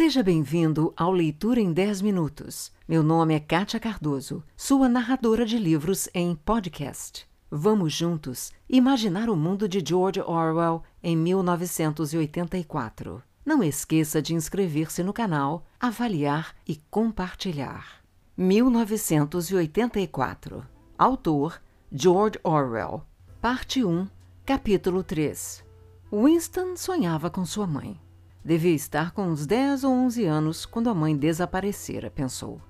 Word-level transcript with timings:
Seja 0.00 0.22
bem-vindo 0.22 0.94
ao 0.96 1.12
Leitura 1.12 1.60
em 1.60 1.74
10 1.74 2.00
Minutos. 2.00 2.72
Meu 2.88 3.02
nome 3.02 3.34
é 3.34 3.38
Kátia 3.38 3.78
Cardoso, 3.78 4.42
sua 4.56 4.88
narradora 4.88 5.44
de 5.44 5.58
livros 5.58 6.08
em 6.14 6.34
podcast. 6.34 7.28
Vamos 7.50 7.92
juntos 7.92 8.50
imaginar 8.66 9.28
o 9.28 9.36
mundo 9.36 9.68
de 9.68 9.84
George 9.86 10.22
Orwell 10.22 10.82
em 11.02 11.14
1984. 11.14 13.22
Não 13.44 13.62
esqueça 13.62 14.22
de 14.22 14.34
inscrever-se 14.34 15.02
no 15.02 15.12
canal, 15.12 15.66
avaliar 15.78 16.56
e 16.66 16.76
compartilhar. 16.90 18.00
1984. 18.38 20.66
Autor 20.96 21.60
George 21.92 22.40
Orwell. 22.42 23.04
Parte 23.38 23.84
1, 23.84 24.08
capítulo 24.46 25.04
3. 25.04 25.62
Winston 26.10 26.74
sonhava 26.74 27.28
com 27.28 27.44
sua 27.44 27.66
mãe. 27.66 28.00
Devia 28.44 28.74
estar 28.74 29.12
com 29.12 29.28
uns 29.28 29.46
10 29.46 29.84
ou 29.84 29.92
11 29.92 30.24
anos 30.24 30.66
quando 30.66 30.88
a 30.88 30.94
mãe 30.94 31.16
desaparecera, 31.16 32.10
pensou. 32.10 32.60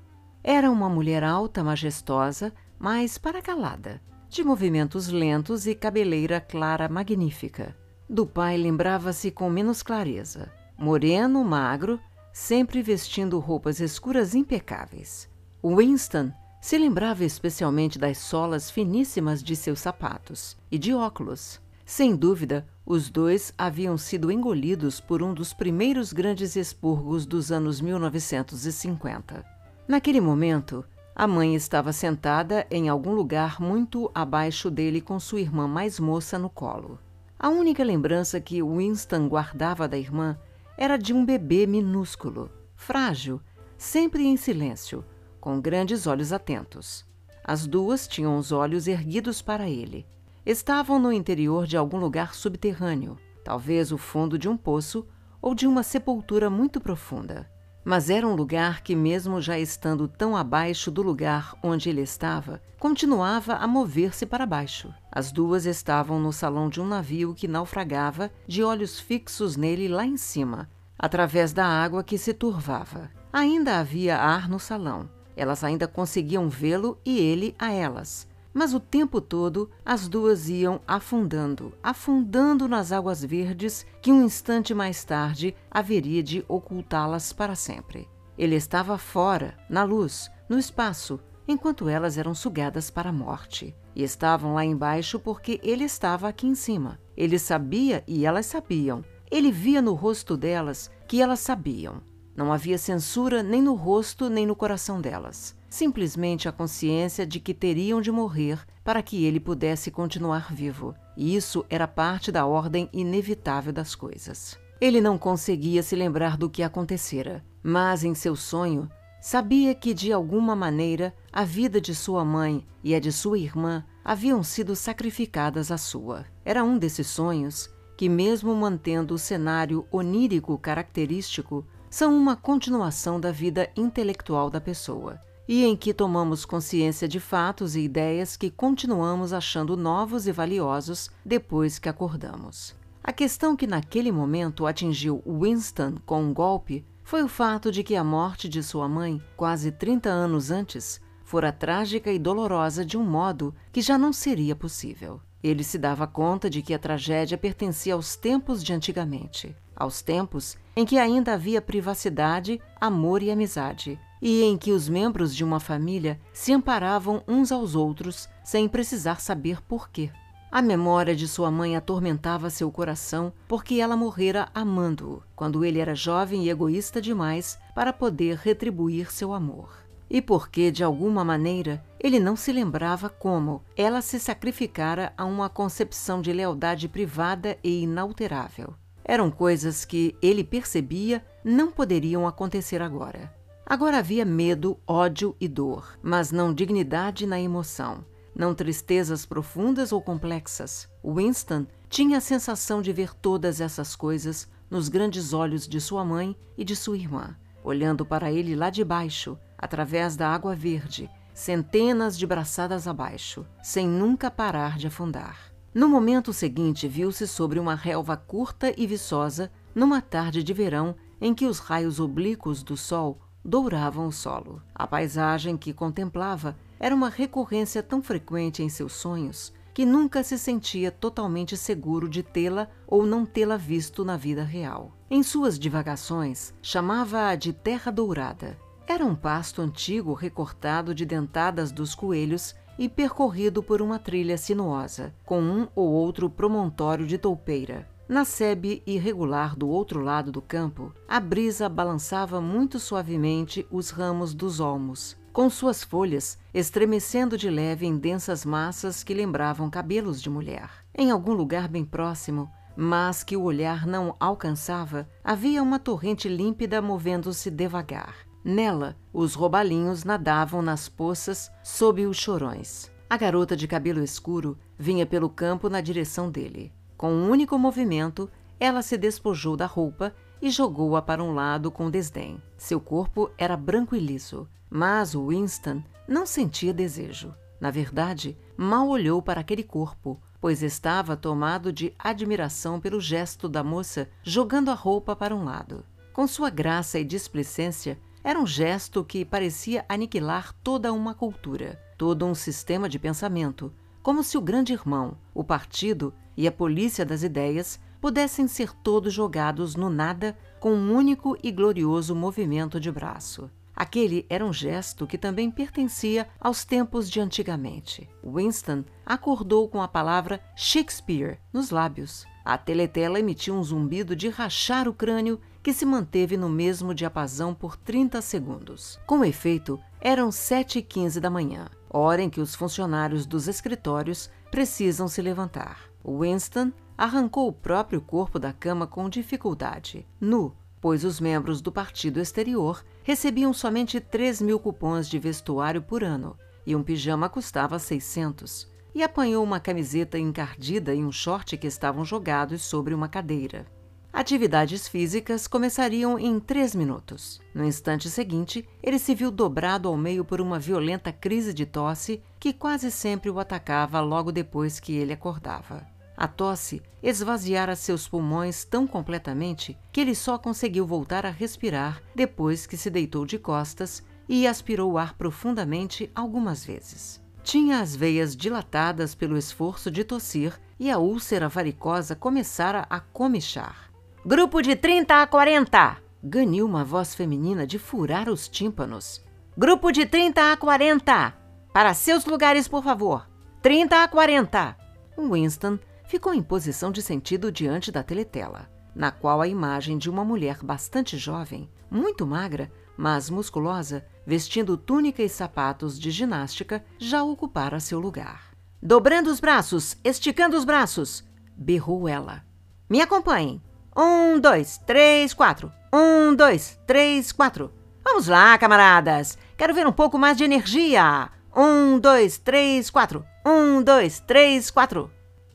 Era 0.42 0.70
uma 0.70 0.88
mulher 0.88 1.22
alta, 1.22 1.62
majestosa, 1.62 2.52
mas 2.78 3.18
paracalada, 3.18 4.00
de 4.28 4.42
movimentos 4.42 5.08
lentos 5.08 5.66
e 5.66 5.74
cabeleira 5.74 6.40
clara 6.40 6.88
magnífica. 6.88 7.76
Do 8.08 8.26
pai 8.26 8.56
lembrava-se 8.56 9.30
com 9.30 9.48
menos 9.48 9.82
clareza. 9.82 10.50
Moreno, 10.76 11.44
magro, 11.44 12.00
sempre 12.32 12.82
vestindo 12.82 13.38
roupas 13.38 13.80
escuras 13.80 14.34
impecáveis. 14.34 15.28
Winston 15.62 16.32
se 16.60 16.76
lembrava 16.76 17.24
especialmente 17.24 17.98
das 17.98 18.18
solas 18.18 18.70
finíssimas 18.70 19.42
de 19.42 19.54
seus 19.54 19.78
sapatos 19.78 20.56
e 20.70 20.78
de 20.78 20.92
óculos. 20.92 21.60
Sem 21.90 22.14
dúvida, 22.14 22.64
os 22.86 23.10
dois 23.10 23.52
haviam 23.58 23.98
sido 23.98 24.30
engolidos 24.30 25.00
por 25.00 25.24
um 25.24 25.34
dos 25.34 25.52
primeiros 25.52 26.12
grandes 26.12 26.54
expurgos 26.54 27.26
dos 27.26 27.50
anos 27.50 27.80
1950. 27.80 29.44
Naquele 29.88 30.20
momento, 30.20 30.84
a 31.16 31.26
mãe 31.26 31.56
estava 31.56 31.92
sentada 31.92 32.64
em 32.70 32.88
algum 32.88 33.12
lugar 33.12 33.60
muito 33.60 34.08
abaixo 34.14 34.70
dele 34.70 35.00
com 35.00 35.18
sua 35.18 35.40
irmã 35.40 35.66
mais 35.66 35.98
moça 35.98 36.38
no 36.38 36.48
colo. 36.48 36.96
A 37.36 37.48
única 37.48 37.82
lembrança 37.82 38.40
que 38.40 38.62
Winston 38.62 39.26
guardava 39.26 39.88
da 39.88 39.98
irmã 39.98 40.38
era 40.78 40.96
de 40.96 41.12
um 41.12 41.24
bebê 41.24 41.66
minúsculo, 41.66 42.52
frágil, 42.76 43.40
sempre 43.76 44.24
em 44.24 44.36
silêncio, 44.36 45.04
com 45.40 45.60
grandes 45.60 46.06
olhos 46.06 46.32
atentos. 46.32 47.04
As 47.42 47.66
duas 47.66 48.06
tinham 48.06 48.38
os 48.38 48.52
olhos 48.52 48.86
erguidos 48.86 49.42
para 49.42 49.68
ele 49.68 50.06
Estavam 50.44 50.98
no 50.98 51.12
interior 51.12 51.66
de 51.66 51.76
algum 51.76 51.98
lugar 51.98 52.34
subterrâneo, 52.34 53.18
talvez 53.44 53.92
o 53.92 53.98
fundo 53.98 54.38
de 54.38 54.48
um 54.48 54.56
poço 54.56 55.06
ou 55.40 55.54
de 55.54 55.66
uma 55.66 55.82
sepultura 55.82 56.48
muito 56.48 56.80
profunda. 56.80 57.50
Mas 57.84 58.10
era 58.10 58.26
um 58.26 58.34
lugar 58.34 58.82
que, 58.82 58.94
mesmo 58.94 59.40
já 59.40 59.58
estando 59.58 60.06
tão 60.06 60.36
abaixo 60.36 60.90
do 60.90 61.02
lugar 61.02 61.54
onde 61.62 61.88
ele 61.88 62.02
estava, 62.02 62.60
continuava 62.78 63.54
a 63.54 63.66
mover-se 63.66 64.26
para 64.26 64.46
baixo. 64.46 64.92
As 65.10 65.32
duas 65.32 65.66
estavam 65.66 66.18
no 66.18 66.32
salão 66.32 66.68
de 66.68 66.80
um 66.80 66.86
navio 66.86 67.34
que 67.34 67.48
naufragava, 67.48 68.30
de 68.46 68.62
olhos 68.62 68.98
fixos 68.98 69.56
nele 69.56 69.88
lá 69.88 70.04
em 70.04 70.16
cima, 70.16 70.68
através 70.98 71.52
da 71.52 71.66
água 71.66 72.04
que 72.04 72.18
se 72.18 72.34
turvava. 72.34 73.10
Ainda 73.32 73.78
havia 73.78 74.16
ar 74.16 74.48
no 74.48 74.58
salão. 74.58 75.08
Elas 75.36 75.64
ainda 75.64 75.88
conseguiam 75.88 76.48
vê-lo 76.48 76.98
e 77.04 77.18
ele 77.18 77.54
a 77.58 77.72
elas. 77.72 78.28
Mas 78.52 78.74
o 78.74 78.80
tempo 78.80 79.20
todo 79.20 79.70
as 79.84 80.08
duas 80.08 80.48
iam 80.48 80.80
afundando, 80.86 81.72
afundando 81.82 82.66
nas 82.66 82.90
águas 82.90 83.24
verdes 83.24 83.86
que 84.02 84.10
um 84.10 84.24
instante 84.24 84.74
mais 84.74 85.04
tarde 85.04 85.54
haveria 85.70 86.22
de 86.22 86.44
ocultá-las 86.48 87.32
para 87.32 87.54
sempre. 87.54 88.08
Ele 88.36 88.56
estava 88.56 88.98
fora, 88.98 89.56
na 89.68 89.84
luz, 89.84 90.30
no 90.48 90.58
espaço, 90.58 91.20
enquanto 91.46 91.88
elas 91.88 92.18
eram 92.18 92.34
sugadas 92.34 92.90
para 92.90 93.10
a 93.10 93.12
morte. 93.12 93.74
E 93.94 94.02
estavam 94.02 94.54
lá 94.54 94.64
embaixo 94.64 95.18
porque 95.20 95.60
ele 95.62 95.84
estava 95.84 96.28
aqui 96.28 96.46
em 96.46 96.54
cima. 96.54 96.98
Ele 97.16 97.38
sabia 97.38 98.02
e 98.06 98.24
elas 98.24 98.46
sabiam. 98.46 99.04
Ele 99.30 99.52
via 99.52 99.82
no 99.82 99.94
rosto 99.94 100.36
delas 100.36 100.90
que 101.06 101.20
elas 101.20 101.40
sabiam. 101.40 102.02
Não 102.34 102.52
havia 102.52 102.78
censura 102.78 103.42
nem 103.42 103.60
no 103.60 103.74
rosto 103.74 104.28
nem 104.28 104.46
no 104.46 104.56
coração 104.56 105.00
delas 105.00 105.59
simplesmente 105.70 106.48
a 106.48 106.52
consciência 106.52 107.24
de 107.24 107.38
que 107.38 107.54
teriam 107.54 108.00
de 108.00 108.10
morrer 108.10 108.58
para 108.82 109.00
que 109.02 109.24
ele 109.24 109.38
pudesse 109.38 109.88
continuar 109.88 110.52
vivo, 110.52 110.94
e 111.16 111.36
isso 111.36 111.64
era 111.70 111.86
parte 111.86 112.32
da 112.32 112.44
ordem 112.44 112.88
inevitável 112.92 113.72
das 113.72 113.94
coisas. 113.94 114.58
Ele 114.80 115.00
não 115.00 115.16
conseguia 115.16 115.82
se 115.82 115.94
lembrar 115.94 116.36
do 116.36 116.50
que 116.50 116.64
acontecera, 116.64 117.44
mas 117.62 118.02
em 118.02 118.14
seu 118.14 118.34
sonho 118.34 118.90
sabia 119.22 119.72
que 119.74 119.94
de 119.94 120.12
alguma 120.12 120.56
maneira 120.56 121.14
a 121.32 121.44
vida 121.44 121.80
de 121.80 121.94
sua 121.94 122.24
mãe 122.24 122.66
e 122.82 122.92
a 122.94 122.98
de 122.98 123.12
sua 123.12 123.38
irmã 123.38 123.84
haviam 124.04 124.42
sido 124.42 124.74
sacrificadas 124.74 125.70
à 125.70 125.78
sua. 125.78 126.26
Era 126.44 126.64
um 126.64 126.78
desses 126.78 127.06
sonhos 127.06 127.70
que, 127.96 128.08
mesmo 128.08 128.54
mantendo 128.56 129.14
o 129.14 129.18
cenário 129.18 129.86
onírico 129.92 130.56
característico, 130.58 131.64
são 131.90 132.16
uma 132.16 132.34
continuação 132.34 133.20
da 133.20 133.30
vida 133.30 133.70
intelectual 133.76 134.48
da 134.48 134.60
pessoa 134.60 135.20
e 135.50 135.64
em 135.64 135.74
que 135.74 135.92
tomamos 135.92 136.44
consciência 136.44 137.08
de 137.08 137.18
fatos 137.18 137.74
e 137.74 137.80
ideias 137.80 138.36
que 138.36 138.52
continuamos 138.52 139.32
achando 139.32 139.76
novos 139.76 140.28
e 140.28 140.32
valiosos 140.32 141.10
depois 141.26 141.76
que 141.76 141.88
acordamos. 141.88 142.72
A 143.02 143.12
questão 143.12 143.56
que 143.56 143.66
naquele 143.66 144.12
momento 144.12 144.64
atingiu 144.64 145.20
Winston 145.26 145.96
com 146.06 146.22
um 146.22 146.32
golpe 146.32 146.84
foi 147.02 147.24
o 147.24 147.28
fato 147.28 147.72
de 147.72 147.82
que 147.82 147.96
a 147.96 148.04
morte 148.04 148.48
de 148.48 148.62
sua 148.62 148.88
mãe, 148.88 149.20
quase 149.36 149.72
30 149.72 150.08
anos 150.08 150.52
antes, 150.52 151.00
fora 151.24 151.50
trágica 151.50 152.12
e 152.12 152.18
dolorosa 152.20 152.84
de 152.84 152.96
um 152.96 153.02
modo 153.02 153.52
que 153.72 153.82
já 153.82 153.98
não 153.98 154.12
seria 154.12 154.54
possível. 154.54 155.20
Ele 155.42 155.64
se 155.64 155.78
dava 155.78 156.06
conta 156.06 156.48
de 156.48 156.62
que 156.62 156.72
a 156.72 156.78
tragédia 156.78 157.36
pertencia 157.36 157.94
aos 157.94 158.14
tempos 158.14 158.62
de 158.62 158.72
antigamente, 158.72 159.56
aos 159.74 160.00
tempos 160.00 160.56
em 160.76 160.86
que 160.86 160.96
ainda 160.96 161.34
havia 161.34 161.60
privacidade, 161.60 162.60
amor 162.80 163.20
e 163.20 163.32
amizade, 163.32 163.98
e 164.20 164.42
em 164.42 164.56
que 164.56 164.72
os 164.72 164.88
membros 164.88 165.34
de 165.34 165.44
uma 165.44 165.60
família 165.60 166.20
se 166.32 166.52
amparavam 166.52 167.22
uns 167.26 167.50
aos 167.50 167.74
outros 167.74 168.28
sem 168.44 168.68
precisar 168.68 169.20
saber 169.20 169.60
por 169.62 169.88
quê. 169.88 170.10
A 170.52 170.60
memória 170.60 171.14
de 171.14 171.28
sua 171.28 171.48
mãe 171.48 171.76
atormentava 171.76 172.50
seu 172.50 172.72
coração 172.72 173.32
porque 173.46 173.76
ela 173.76 173.96
morrera 173.96 174.48
amando-o, 174.52 175.22
quando 175.36 175.64
ele 175.64 175.78
era 175.78 175.94
jovem 175.94 176.44
e 176.44 176.50
egoísta 176.50 177.00
demais 177.00 177.56
para 177.72 177.92
poder 177.92 178.36
retribuir 178.36 179.12
seu 179.12 179.32
amor. 179.32 179.72
E 180.10 180.20
porque, 180.20 180.72
de 180.72 180.82
alguma 180.82 181.24
maneira, 181.24 181.84
ele 182.00 182.18
não 182.18 182.34
se 182.34 182.52
lembrava 182.52 183.08
como 183.08 183.62
ela 183.76 184.02
se 184.02 184.18
sacrificara 184.18 185.12
a 185.16 185.24
uma 185.24 185.48
concepção 185.48 186.20
de 186.20 186.32
lealdade 186.32 186.88
privada 186.88 187.56
e 187.62 187.82
inalterável. 187.82 188.74
Eram 189.04 189.30
coisas 189.30 189.84
que 189.84 190.16
ele 190.20 190.42
percebia 190.42 191.24
não 191.44 191.70
poderiam 191.70 192.26
acontecer 192.26 192.82
agora. 192.82 193.32
Agora 193.70 193.98
havia 193.98 194.24
medo, 194.24 194.80
ódio 194.84 195.36
e 195.40 195.46
dor, 195.46 195.96
mas 196.02 196.32
não 196.32 196.52
dignidade 196.52 197.24
na 197.24 197.40
emoção, 197.40 198.04
não 198.34 198.52
tristezas 198.52 199.24
profundas 199.24 199.92
ou 199.92 200.02
complexas. 200.02 200.88
Winston 201.04 201.68
tinha 201.88 202.18
a 202.18 202.20
sensação 202.20 202.82
de 202.82 202.92
ver 202.92 203.14
todas 203.14 203.60
essas 203.60 203.94
coisas 203.94 204.48
nos 204.68 204.88
grandes 204.88 205.32
olhos 205.32 205.68
de 205.68 205.80
sua 205.80 206.04
mãe 206.04 206.36
e 206.58 206.64
de 206.64 206.74
sua 206.74 206.96
irmã, 206.96 207.36
olhando 207.62 208.04
para 208.04 208.32
ele 208.32 208.56
lá 208.56 208.70
de 208.70 208.82
baixo, 208.82 209.38
através 209.56 210.16
da 210.16 210.28
água 210.28 210.52
verde, 210.52 211.08
centenas 211.32 212.18
de 212.18 212.26
braçadas 212.26 212.88
abaixo, 212.88 213.46
sem 213.62 213.86
nunca 213.86 214.32
parar 214.32 214.78
de 214.78 214.88
afundar. 214.88 215.52
No 215.72 215.88
momento 215.88 216.32
seguinte, 216.32 216.88
viu-se 216.88 217.24
sobre 217.24 217.60
uma 217.60 217.76
relva 217.76 218.16
curta 218.16 218.74
e 218.76 218.84
viçosa, 218.84 219.48
numa 219.72 220.02
tarde 220.02 220.42
de 220.42 220.52
verão 220.52 220.96
em 221.20 221.32
que 221.32 221.46
os 221.46 221.60
raios 221.60 222.00
oblíquos 222.00 222.64
do 222.64 222.76
sol 222.76 223.29
douravam 223.44 224.06
o 224.06 224.12
solo. 224.12 224.62
A 224.74 224.86
paisagem 224.86 225.56
que 225.56 225.72
contemplava 225.72 226.56
era 226.78 226.94
uma 226.94 227.08
recorrência 227.08 227.82
tão 227.82 228.02
frequente 228.02 228.62
em 228.62 228.68
seus 228.68 228.92
sonhos 228.92 229.52
que 229.72 229.86
nunca 229.86 230.22
se 230.22 230.36
sentia 230.36 230.90
totalmente 230.90 231.56
seguro 231.56 232.08
de 232.08 232.22
tê-la 232.22 232.68
ou 232.86 233.06
não 233.06 233.24
tê-la 233.24 233.56
visto 233.56 234.04
na 234.04 234.16
vida 234.16 234.42
real. 234.42 234.92
Em 235.10 235.22
suas 235.22 235.58
divagações, 235.58 236.52
chamava-a 236.60 237.34
de 237.34 237.52
Terra 237.52 237.90
Dourada. 237.90 238.58
Era 238.86 239.04
um 239.04 239.14
pasto 239.14 239.62
antigo 239.62 240.12
recortado 240.12 240.94
de 240.94 241.06
dentadas 241.06 241.70
dos 241.70 241.94
coelhos 241.94 242.54
e 242.78 242.88
percorrido 242.88 243.62
por 243.62 243.80
uma 243.80 243.98
trilha 243.98 244.36
sinuosa, 244.36 245.14
com 245.24 245.40
um 245.40 245.68
ou 245.74 245.88
outro 245.88 246.28
promontório 246.28 247.06
de 247.06 247.18
toupeira. 247.18 247.88
Na 248.10 248.24
sebe 248.24 248.82
irregular 248.84 249.54
do 249.54 249.68
outro 249.68 250.00
lado 250.00 250.32
do 250.32 250.42
campo, 250.42 250.92
a 251.06 251.20
brisa 251.20 251.68
balançava 251.68 252.40
muito 252.40 252.80
suavemente 252.80 253.64
os 253.70 253.90
ramos 253.90 254.34
dos 254.34 254.58
olmos, 254.58 255.16
com 255.32 255.48
suas 255.48 255.84
folhas 255.84 256.36
estremecendo 256.52 257.38
de 257.38 257.48
leve 257.48 257.86
em 257.86 257.96
densas 257.96 258.44
massas 258.44 259.04
que 259.04 259.14
lembravam 259.14 259.70
cabelos 259.70 260.20
de 260.20 260.28
mulher. 260.28 260.68
Em 260.92 261.12
algum 261.12 261.32
lugar 261.32 261.68
bem 261.68 261.84
próximo, 261.84 262.50
mas 262.74 263.22
que 263.22 263.36
o 263.36 263.44
olhar 263.44 263.86
não 263.86 264.16
alcançava, 264.18 265.08
havia 265.22 265.62
uma 265.62 265.78
torrente 265.78 266.28
límpida 266.28 266.82
movendo-se 266.82 267.48
devagar. 267.48 268.16
Nela, 268.44 268.96
os 269.12 269.34
robalinhos 269.34 270.02
nadavam 270.02 270.62
nas 270.62 270.88
poças 270.88 271.48
sob 271.62 272.04
os 272.04 272.16
chorões. 272.16 272.90
A 273.08 273.16
garota 273.16 273.56
de 273.56 273.68
cabelo 273.68 274.02
escuro 274.02 274.58
vinha 274.76 275.06
pelo 275.06 275.30
campo 275.30 275.68
na 275.68 275.80
direção 275.80 276.28
dele. 276.28 276.72
Com 277.00 277.14
um 277.14 277.30
único 277.30 277.58
movimento, 277.58 278.30
ela 278.58 278.82
se 278.82 278.98
despojou 278.98 279.56
da 279.56 279.64
roupa 279.64 280.14
e 280.42 280.50
jogou-a 280.50 281.00
para 281.00 281.24
um 281.24 281.32
lado 281.32 281.70
com 281.70 281.90
desdém. 281.90 282.42
Seu 282.58 282.78
corpo 282.78 283.30
era 283.38 283.56
branco 283.56 283.96
e 283.96 283.98
liso, 283.98 284.46
mas 284.68 285.14
Winston 285.14 285.82
não 286.06 286.26
sentia 286.26 286.74
desejo. 286.74 287.34
Na 287.58 287.70
verdade, 287.70 288.36
mal 288.54 288.86
olhou 288.86 289.22
para 289.22 289.40
aquele 289.40 289.62
corpo, 289.62 290.20
pois 290.42 290.62
estava 290.62 291.16
tomado 291.16 291.72
de 291.72 291.94
admiração 291.98 292.78
pelo 292.78 293.00
gesto 293.00 293.48
da 293.48 293.64
moça 293.64 294.06
jogando 294.22 294.70
a 294.70 294.74
roupa 294.74 295.16
para 295.16 295.34
um 295.34 295.42
lado. 295.42 295.86
Com 296.12 296.26
sua 296.26 296.50
graça 296.50 296.98
e 296.98 297.04
displicência, 297.04 297.98
era 298.22 298.38
um 298.38 298.46
gesto 298.46 299.02
que 299.02 299.24
parecia 299.24 299.86
aniquilar 299.88 300.52
toda 300.62 300.92
uma 300.92 301.14
cultura, 301.14 301.80
todo 301.96 302.26
um 302.26 302.34
sistema 302.34 302.90
de 302.90 302.98
pensamento, 302.98 303.72
como 304.02 304.22
se 304.22 304.38
o 304.38 304.40
grande 304.40 304.72
irmão, 304.72 305.16
o 305.34 305.44
partido 305.44 306.12
e 306.36 306.46
a 306.46 306.52
polícia 306.52 307.04
das 307.04 307.22
ideias 307.22 307.78
pudessem 308.00 308.48
ser 308.48 308.72
todos 308.72 309.12
jogados 309.12 309.76
no 309.76 309.90
nada 309.90 310.36
com 310.58 310.72
um 310.72 310.94
único 310.94 311.36
e 311.42 311.52
glorioso 311.52 312.14
movimento 312.14 312.80
de 312.80 312.90
braço. 312.90 313.50
Aquele 313.74 314.26
era 314.28 314.44
um 314.44 314.52
gesto 314.52 315.06
que 315.06 315.16
também 315.16 315.50
pertencia 315.50 316.28
aos 316.38 316.64
tempos 316.64 317.10
de 317.10 317.20
antigamente. 317.20 318.08
Winston 318.22 318.84
acordou 319.06 319.68
com 319.68 319.80
a 319.80 319.88
palavra 319.88 320.40
Shakespeare 320.54 321.38
nos 321.52 321.70
lábios. 321.70 322.26
A 322.44 322.58
teletela 322.58 323.18
emitiu 323.18 323.54
um 323.54 323.62
zumbido 323.62 324.14
de 324.14 324.28
rachar 324.28 324.86
o 324.88 324.92
crânio 324.92 325.40
que 325.62 325.72
se 325.72 325.86
manteve 325.86 326.36
no 326.36 326.48
mesmo 326.48 326.94
diapasão 326.94 327.54
por 327.54 327.76
30 327.76 328.20
segundos. 328.20 328.98
Com 329.06 329.24
efeito, 329.24 329.78
eram 330.00 330.30
7 330.30 330.78
e 330.78 330.82
15 330.82 331.20
da 331.20 331.30
manhã, 331.30 331.66
hora 331.90 332.22
em 332.22 332.30
que 332.30 332.40
os 332.40 332.54
funcionários 332.54 333.26
dos 333.26 333.48
escritórios 333.48 334.30
precisam 334.50 335.08
se 335.08 335.20
levantar. 335.20 335.90
Winston 336.04 336.72
arrancou 336.96 337.48
o 337.48 337.52
próprio 337.52 338.00
corpo 338.00 338.38
da 338.38 338.52
cama 338.52 338.86
com 338.86 339.08
dificuldade, 339.08 340.06
nu, 340.20 340.54
pois 340.80 341.04
os 341.04 341.20
membros 341.20 341.60
do 341.60 341.72
partido 341.72 342.20
exterior 342.20 342.84
recebiam 343.02 343.52
somente 343.52 344.00
3 344.00 344.40
mil 344.40 344.58
cupons 344.58 345.08
de 345.08 345.18
vestuário 345.18 345.82
por 345.82 346.04
ano 346.04 346.36
e 346.66 346.76
um 346.76 346.82
pijama 346.82 347.28
custava 347.28 347.78
600, 347.78 348.68
e 348.94 349.02
apanhou 349.02 349.42
uma 349.42 349.60
camiseta 349.60 350.18
encardida 350.18 350.94
e 350.94 351.02
um 351.02 351.12
short 351.12 351.56
que 351.56 351.66
estavam 351.66 352.04
jogados 352.04 352.62
sobre 352.62 352.94
uma 352.94 353.08
cadeira. 353.08 353.66
Atividades 354.12 354.88
físicas 354.88 355.46
começariam 355.46 356.18
em 356.18 356.40
três 356.40 356.74
minutos. 356.74 357.40
No 357.54 357.64
instante 357.64 358.10
seguinte, 358.10 358.68
ele 358.82 358.98
se 358.98 359.14
viu 359.14 359.30
dobrado 359.30 359.88
ao 359.88 359.96
meio 359.96 360.24
por 360.24 360.40
uma 360.40 360.58
violenta 360.58 361.12
crise 361.12 361.54
de 361.54 361.64
tosse 361.64 362.20
que 362.38 362.52
quase 362.52 362.90
sempre 362.90 363.30
o 363.30 363.38
atacava 363.38 364.00
logo 364.00 364.32
depois 364.32 364.80
que 364.80 364.92
ele 364.92 365.12
acordava. 365.12 365.86
A 366.16 366.26
tosse 366.26 366.82
esvaziara 367.02 367.76
seus 367.76 368.08
pulmões 368.08 368.64
tão 368.64 368.86
completamente 368.86 369.78
que 369.92 370.00
ele 370.00 370.14
só 370.14 370.36
conseguiu 370.36 370.84
voltar 370.84 371.24
a 371.24 371.30
respirar 371.30 372.02
depois 372.14 372.66
que 372.66 372.76
se 372.76 372.90
deitou 372.90 373.24
de 373.24 373.38
costas 373.38 374.02
e 374.28 374.46
aspirou 374.46 374.92
o 374.92 374.98
ar 374.98 375.14
profundamente 375.14 376.10
algumas 376.14 376.64
vezes. 376.64 377.22
Tinha 377.42 377.80
as 377.80 377.96
veias 377.96 378.36
dilatadas 378.36 379.14
pelo 379.14 379.38
esforço 379.38 379.90
de 379.90 380.04
tossir 380.04 380.60
e 380.78 380.90
a 380.90 380.98
úlcera 380.98 381.48
varicosa 381.48 382.14
começara 382.14 382.86
a 382.90 383.00
comichar. 383.00 383.89
Grupo 384.24 384.60
de 384.60 384.76
30 384.76 385.22
a 385.22 385.26
40! 385.26 385.96
Ganiu 386.22 386.66
uma 386.66 386.84
voz 386.84 387.14
feminina 387.14 387.66
de 387.66 387.78
furar 387.78 388.28
os 388.28 388.48
tímpanos. 388.48 389.24
Grupo 389.56 389.90
de 389.90 390.04
30 390.04 390.52
a 390.52 390.56
40! 390.58 391.34
Para 391.72 391.94
seus 391.94 392.26
lugares, 392.26 392.68
por 392.68 392.84
favor! 392.84 393.26
30 393.62 394.02
a 394.02 394.06
40! 394.06 394.76
Winston 395.16 395.78
ficou 396.04 396.34
em 396.34 396.42
posição 396.42 396.92
de 396.92 397.00
sentido 397.00 397.50
diante 397.50 397.90
da 397.90 398.02
teletela, 398.02 398.68
na 398.94 399.10
qual 399.10 399.40
a 399.40 399.48
imagem 399.48 399.96
de 399.96 400.10
uma 400.10 400.22
mulher 400.22 400.58
bastante 400.62 401.16
jovem, 401.16 401.70
muito 401.90 402.26
magra, 402.26 402.70
mas 402.98 403.30
musculosa, 403.30 404.04
vestindo 404.26 404.76
túnica 404.76 405.22
e 405.22 405.30
sapatos 405.30 405.98
de 405.98 406.10
ginástica, 406.10 406.84
já 406.98 407.24
ocupara 407.24 407.80
seu 407.80 407.98
lugar. 407.98 408.50
Dobrando 408.82 409.30
os 409.30 409.40
braços, 409.40 409.96
esticando 410.04 410.58
os 410.58 410.66
braços, 410.66 411.24
berrou 411.56 412.06
ela. 412.06 412.44
Me 412.86 413.00
acompanhem. 413.00 413.62
Um, 414.02 414.40
dois, 414.40 414.78
três, 414.78 415.34
quatro. 415.34 415.70
Um, 415.92 416.34
dois, 416.34 416.80
três, 416.86 417.32
quatro. 417.32 417.70
Vamos 418.02 418.28
lá, 418.28 418.56
camaradas. 418.56 419.36
Quero 419.58 419.74
ver 419.74 419.86
um 419.86 419.92
pouco 419.92 420.18
mais 420.18 420.38
de 420.38 420.44
energia. 420.44 421.30
Um, 421.54 421.98
dois, 421.98 422.38
três, 422.38 422.88
quatro. 422.88 423.22
Um, 423.44 423.82
dois, 423.82 424.18
três, 424.18 424.70
quatro. 424.70 425.10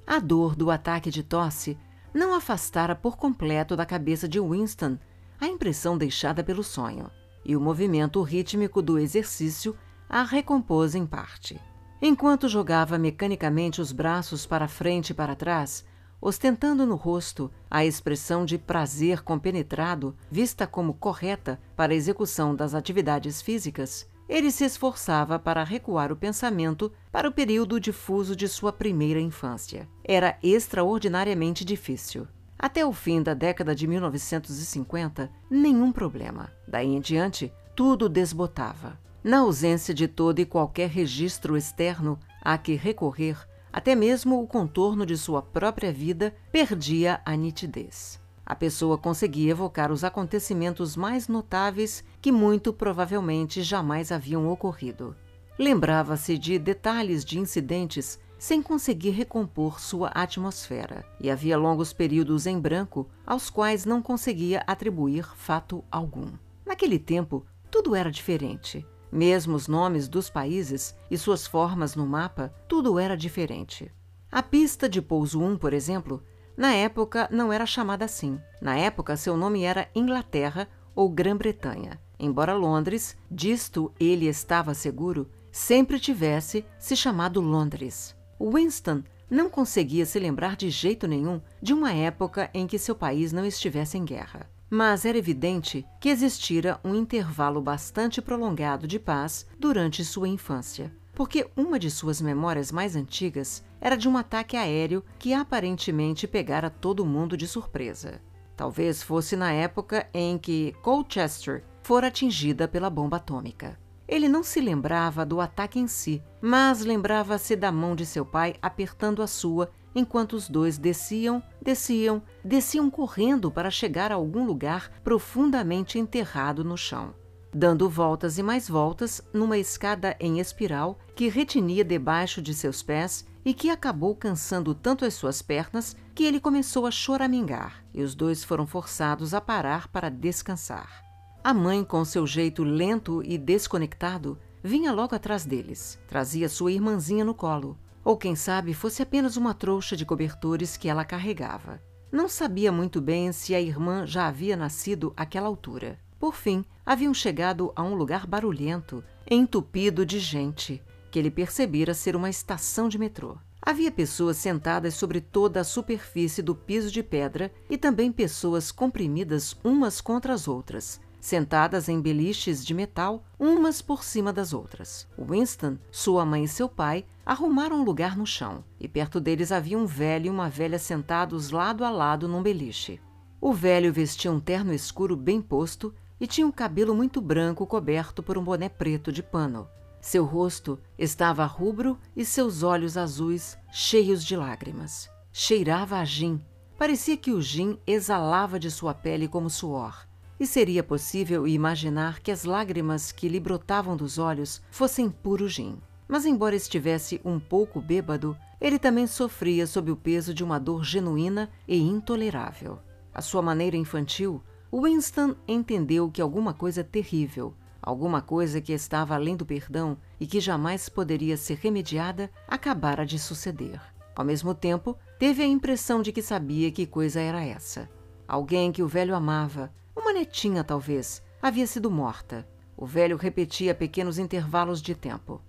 A 0.05 0.19
dor 0.19 0.55
do 0.55 0.69
ataque 0.69 1.09
de 1.09 1.23
tosse 1.23 1.75
não 2.13 2.35
afastara 2.35 2.93
por 2.93 3.17
completo 3.17 3.75
da 3.75 3.83
cabeça 3.83 4.27
de 4.27 4.39
Winston 4.39 4.99
a 5.41 5.47
impressão 5.47 5.97
deixada 5.97 6.43
pelo 6.43 6.63
sonho, 6.63 7.09
e 7.43 7.55
o 7.55 7.59
movimento 7.59 8.21
rítmico 8.21 8.79
do 8.79 8.99
exercício 8.99 9.75
a 10.07 10.21
recompôs 10.21 10.93
em 10.93 11.07
parte. 11.07 11.59
Enquanto 11.99 12.47
jogava 12.47 12.99
mecanicamente 12.99 13.81
os 13.81 13.91
braços 13.91 14.45
para 14.45 14.67
frente 14.67 15.09
e 15.09 15.13
para 15.15 15.35
trás, 15.35 15.83
ostentando 16.25 16.87
no 16.87 16.95
rosto 16.95 17.51
a 17.69 17.85
expressão 17.85 18.45
de 18.45 18.57
prazer 18.57 19.21
compenetrado, 19.21 20.15
vista 20.31 20.65
como 20.65 20.95
correta 20.95 21.59
para 21.75 21.93
a 21.93 21.95
execução 21.95 22.55
das 22.55 22.73
atividades 22.73 23.43
físicas, 23.43 24.09
ele 24.27 24.49
se 24.49 24.65
esforçava 24.65 25.37
para 25.37 25.63
recuar 25.63 26.11
o 26.11 26.15
pensamento 26.15 26.91
para 27.11 27.29
o 27.29 27.31
período 27.31 27.79
difuso 27.79 28.35
de 28.35 28.47
sua 28.47 28.73
primeira 28.73 29.19
infância. 29.19 29.87
Era 30.03 30.35
extraordinariamente 30.41 31.63
difícil. 31.63 32.27
Até 32.57 32.83
o 32.83 32.91
fim 32.91 33.21
da 33.21 33.35
década 33.35 33.75
de 33.75 33.85
1950, 33.85 35.29
nenhum 35.47 35.91
problema. 35.91 36.51
Daí 36.67 36.87
em 36.87 37.01
diante, 37.01 37.53
tudo 37.75 38.09
desbotava. 38.09 38.99
Na 39.23 39.41
ausência 39.41 39.93
de 39.93 40.07
todo 40.07 40.39
e 40.39 40.45
qualquer 40.45 40.89
registro 40.89 41.55
externo 41.55 42.19
a 42.41 42.57
que 42.57 42.73
recorrer, 42.73 43.37
até 43.75 43.93
mesmo 43.93 44.41
o 44.41 44.47
contorno 44.47 45.05
de 45.05 45.17
sua 45.17 45.41
própria 45.41 45.91
vida 45.91 46.33
perdia 46.51 47.21
a 47.25 47.35
nitidez 47.35 48.23
a 48.45 48.53
pessoa 48.53 48.97
conseguia 48.97 49.51
evocar 49.51 49.91
os 49.91 50.03
acontecimentos 50.03 50.95
mais 50.95 51.27
notáveis 51.27 52.03
que 52.21 52.31
muito 52.31 52.71
provavelmente 52.71 53.63
jamais 53.63 54.11
haviam 54.11 54.47
ocorrido. 54.47 55.15
Lembrava-se 55.57 56.37
de 56.37 56.59
detalhes 56.59 57.25
de 57.25 57.39
incidentes 57.39 58.19
sem 58.37 58.61
conseguir 58.61 59.11
recompor 59.11 59.79
sua 59.79 60.09
atmosfera, 60.09 61.05
e 61.19 61.31
havia 61.31 61.57
longos 61.57 61.93
períodos 61.93 62.45
em 62.45 62.59
branco 62.59 63.07
aos 63.25 63.49
quais 63.49 63.85
não 63.85 64.01
conseguia 64.01 64.61
atribuir 64.67 65.25
fato 65.35 65.83
algum. 65.89 66.27
Naquele 66.65 66.99
tempo, 66.99 67.45
tudo 67.71 67.95
era 67.95 68.11
diferente. 68.11 68.85
Mesmo 69.15 69.55
os 69.55 69.69
nomes 69.69 70.09
dos 70.09 70.29
países 70.29 70.93
e 71.09 71.17
suas 71.17 71.47
formas 71.47 71.95
no 71.95 72.05
mapa, 72.05 72.53
tudo 72.67 72.99
era 72.99 73.15
diferente. 73.15 73.89
A 74.29 74.43
pista 74.43 74.89
de 74.89 75.01
pouso 75.01 75.41
1, 75.41 75.57
por 75.57 75.71
exemplo, 75.71 76.21
na 76.57 76.73
época, 76.73 77.25
não 77.31 77.53
era 77.53 77.65
chamada 77.65 78.03
assim. 78.03 78.37
Na 78.61 78.75
época, 78.75 79.15
seu 79.15 79.37
nome 79.37 79.63
era 79.63 79.87
Inglaterra 79.95 80.67
ou 80.93 81.07
Grã-Bretanha, 81.09 81.97
embora 82.19 82.53
Londres, 82.53 83.15
disto 83.31 83.89
ele 83.97 84.27
estava 84.27 84.73
seguro, 84.73 85.31
sempre 85.49 85.97
tivesse 85.97 86.65
se 86.77 86.93
chamado 86.93 87.39
Londres. 87.39 88.13
Winston 88.37 89.01
não 89.29 89.49
conseguia 89.49 90.05
se 90.05 90.19
lembrar 90.19 90.57
de 90.57 90.69
jeito 90.69 91.07
nenhum 91.07 91.39
de 91.61 91.73
uma 91.73 91.93
época 91.93 92.49
em 92.53 92.67
que 92.67 92.77
seu 92.77 92.93
país 92.93 93.31
não 93.31 93.45
estivesse 93.45 93.97
em 93.97 94.03
guerra. 94.03 94.53
Mas 94.75 95.05
era 95.05 95.17
evidente 95.17 95.85
que 96.01 96.09
existira 96.09 96.81
um 96.83 96.93
intervalo 96.93 97.61
bastante 97.61 98.21
prolongado 98.21 98.85
de 98.85 98.99
paz 98.99 99.47
durante 99.57 100.03
sua 100.03 100.27
infância 100.27 100.91
porque 101.15 101.49
uma 101.55 101.79
de 101.79 101.89
suas 101.89 102.21
memórias 102.21 102.73
mais 102.73 102.93
antigas 102.93 103.63
era 103.79 103.95
de 103.95 104.07
um 104.07 104.17
ataque 104.17 104.57
aéreo 104.57 105.01
que 105.17 105.33
aparentemente 105.33 106.27
pegara 106.27 106.69
todo 106.69 107.05
mundo 107.05 107.37
de 107.37 107.47
surpresa. 107.47 108.21
Talvez 108.55 109.01
fosse 109.01 109.37
na 109.37 109.51
época 109.51 110.07
em 110.13 110.37
que 110.37 110.75
Colchester 110.81 111.63
fora 111.81 112.07
atingida 112.07 112.67
pela 112.67 112.89
bomba 112.89 113.15
atômica. 113.15 113.79
Ele 114.05 114.27
não 114.27 114.43
se 114.43 114.59
lembrava 114.59 115.25
do 115.25 115.39
ataque 115.39 115.79
em 115.79 115.87
si, 115.87 116.21
mas 116.41 116.81
lembrava-se 116.81 117.55
da 117.55 117.71
mão 117.71 117.95
de 117.95 118.05
seu 118.05 118.25
pai 118.25 118.55
apertando 118.61 119.21
a 119.21 119.27
sua 119.27 119.71
enquanto 119.95 120.33
os 120.33 120.49
dois 120.49 120.77
desciam, 120.77 121.41
desciam, 121.61 122.21
desciam 122.43 122.91
correndo 122.91 123.49
para 123.49 123.71
chegar 123.71 124.11
a 124.11 124.15
algum 124.15 124.45
lugar 124.45 124.91
profundamente 125.03 125.97
enterrado 125.97 126.63
no 126.63 126.77
chão. 126.77 127.15
dando 127.57 127.89
voltas 127.89 128.37
e 128.37 128.43
mais 128.43 128.67
voltas 128.67 129.21
numa 129.33 129.57
escada 129.57 130.13
em 130.19 130.41
espiral 130.41 130.99
que 131.15 131.29
retinia 131.29 131.85
debaixo 131.85 132.41
de 132.41 132.53
seus 132.53 132.83
pés 132.83 133.25
e 133.45 133.53
que 133.53 133.69
acabou 133.69 134.13
cansando 134.13 134.75
tanto 134.75 135.05
as 135.05 135.13
suas 135.13 135.41
pernas 135.41 135.95
que 136.13 136.25
ele 136.25 136.41
começou 136.41 136.85
a 136.85 136.91
choramingar 136.91 137.85
e 137.93 138.03
os 138.03 138.13
dois 138.13 138.43
foram 138.43 138.67
forçados 138.67 139.33
a 139.33 139.39
parar 139.39 139.87
para 139.87 140.09
descansar. 140.09 141.01
A 141.41 141.53
mãe, 141.53 141.81
com 141.83 142.03
seu 142.03 142.27
jeito 142.27 142.61
lento 142.61 143.21
e 143.23 143.37
desconectado, 143.37 144.37
vinha 144.61 144.91
logo 144.91 145.15
atrás 145.15 145.45
deles. 145.45 145.97
Trazia 146.07 146.49
sua 146.49 146.71
irmãzinha 146.73 147.23
no 147.23 147.35
colo, 147.35 147.77
ou 148.05 148.15
quem 148.15 148.35
sabe 148.35 148.71
fosse 148.75 149.01
apenas 149.01 149.35
uma 149.35 149.55
trouxa 149.55 149.97
de 149.97 150.05
cobertores 150.05 150.77
que 150.77 150.87
ela 150.87 151.03
carregava. 151.03 151.81
Não 152.11 152.29
sabia 152.29 152.71
muito 152.71 153.01
bem 153.01 153.31
se 153.31 153.55
a 153.55 153.59
irmã 153.59 154.05
já 154.05 154.27
havia 154.27 154.55
nascido 154.55 155.11
àquela 155.17 155.47
altura. 155.47 155.99
Por 156.19 156.35
fim, 156.35 156.63
haviam 156.85 157.13
chegado 157.13 157.73
a 157.75 157.83
um 157.83 157.95
lugar 157.95 158.27
barulhento, 158.27 159.03
entupido 159.29 160.05
de 160.05 160.19
gente, 160.19 160.81
que 161.09 161.17
ele 161.17 161.31
percebera 161.31 161.95
ser 161.95 162.15
uma 162.15 162.29
estação 162.29 162.87
de 162.87 162.99
metrô. 162.99 163.37
Havia 163.59 163.91
pessoas 163.91 164.37
sentadas 164.37 164.93
sobre 164.93 165.19
toda 165.19 165.59
a 165.59 165.63
superfície 165.63 166.43
do 166.43 166.53
piso 166.53 166.91
de 166.91 167.01
pedra 167.01 167.51
e 167.67 167.75
também 167.75 168.11
pessoas 168.11 168.71
comprimidas 168.71 169.57
umas 169.63 169.99
contra 169.99 170.33
as 170.33 170.47
outras, 170.47 171.01
sentadas 171.25 171.89
em 171.89 171.99
beliches 171.99 172.63
de 172.63 172.71
metal, 172.71 173.25
umas 173.39 173.81
por 173.81 174.03
cima 174.03 174.31
das 174.31 174.53
outras. 174.53 175.07
Winston, 175.17 175.79
sua 175.89 176.23
mãe 176.23 176.43
e 176.43 176.47
seu 176.47 176.69
pai 176.69 177.03
arrumaram 177.25 177.77
um 177.77 177.83
lugar 177.83 178.15
no 178.15 178.27
chão, 178.27 178.63
e 178.79 178.87
perto 178.87 179.19
deles 179.19 179.51
havia 179.51 179.75
um 179.75 179.87
velho 179.87 180.27
e 180.27 180.29
uma 180.29 180.49
velha 180.49 180.77
sentados 180.77 181.49
lado 181.49 181.83
a 181.83 181.89
lado 181.89 182.27
num 182.27 182.43
beliche. 182.43 183.01
O 183.41 183.51
velho 183.51 183.91
vestia 183.91 184.31
um 184.31 184.39
terno 184.39 184.71
escuro 184.71 185.15
bem 185.15 185.41
posto 185.41 185.91
e 186.19 186.27
tinha 186.27 186.45
um 186.45 186.51
cabelo 186.51 186.93
muito 186.93 187.19
branco 187.19 187.65
coberto 187.65 188.21
por 188.21 188.37
um 188.37 188.43
boné 188.43 188.69
preto 188.69 189.11
de 189.11 189.23
pano. 189.23 189.67
Seu 189.99 190.25
rosto 190.25 190.79
estava 190.95 191.43
rubro 191.45 191.97
e 192.15 192.23
seus 192.23 192.61
olhos 192.61 192.97
azuis 192.97 193.57
cheios 193.71 194.23
de 194.23 194.37
lágrimas. 194.37 195.09
Cheirava 195.33 195.97
a 195.97 196.05
gin. 196.05 196.39
Parecia 196.77 197.17
que 197.17 197.31
o 197.31 197.41
gin 197.41 197.79
exalava 197.87 198.59
de 198.59 198.69
sua 198.69 198.93
pele 198.93 199.27
como 199.27 199.49
suor 199.49 200.05
e 200.39 200.45
seria 200.45 200.83
possível 200.83 201.47
imaginar 201.47 202.19
que 202.19 202.31
as 202.31 202.43
lágrimas 202.43 203.11
que 203.11 203.27
lhe 203.27 203.39
brotavam 203.39 203.95
dos 203.95 204.17
olhos 204.17 204.61
fossem 204.69 205.09
puro 205.09 205.47
gin. 205.47 205.77
Mas, 206.07 206.25
embora 206.25 206.55
estivesse 206.55 207.19
um 207.23 207.39
pouco 207.39 207.81
bêbado, 207.81 208.37
ele 208.61 208.77
também 208.77 209.07
sofria 209.07 209.65
sob 209.65 209.91
o 209.91 209.95
peso 209.95 210.33
de 210.33 210.43
uma 210.43 210.59
dor 210.59 210.83
genuína 210.83 211.49
e 211.67 211.77
intolerável. 211.77 212.79
À 213.13 213.21
sua 213.21 213.41
maneira 213.41 213.77
infantil, 213.77 214.41
Winston 214.73 215.35
entendeu 215.47 216.11
que 216.11 216.21
alguma 216.21 216.53
coisa 216.53 216.83
terrível, 216.83 217.53
alguma 217.81 218.21
coisa 218.21 218.59
que 218.59 218.73
estava 218.73 219.15
além 219.15 219.35
do 219.35 219.45
perdão 219.45 219.97
e 220.19 220.27
que 220.27 220.39
jamais 220.39 220.89
poderia 220.89 221.37
ser 221.37 221.57
remediada, 221.61 222.29
acabara 222.47 223.05
de 223.05 223.17
suceder. 223.17 223.79
Ao 224.15 224.25
mesmo 224.25 224.53
tempo, 224.53 224.97
teve 225.19 225.43
a 225.43 225.47
impressão 225.47 226.01
de 226.01 226.11
que 226.11 226.21
sabia 226.21 226.71
que 226.71 226.85
coisa 226.85 227.19
era 227.19 227.43
essa. 227.43 227.89
Alguém 228.27 228.71
que 228.71 228.81
o 228.81 228.87
velho 228.87 229.15
amava, 229.15 229.71
uma 230.05 230.13
netinha, 230.13 230.63
talvez, 230.63 231.23
havia 231.41 231.65
sido 231.65 231.89
morta. 231.89 232.47
O 232.77 232.85
velho 232.85 233.17
repetia 233.17 233.71
a 233.71 233.75
pequenos 233.75 234.19
intervalos 234.19 234.79
de 234.79 234.93
tempo. 234.93 235.41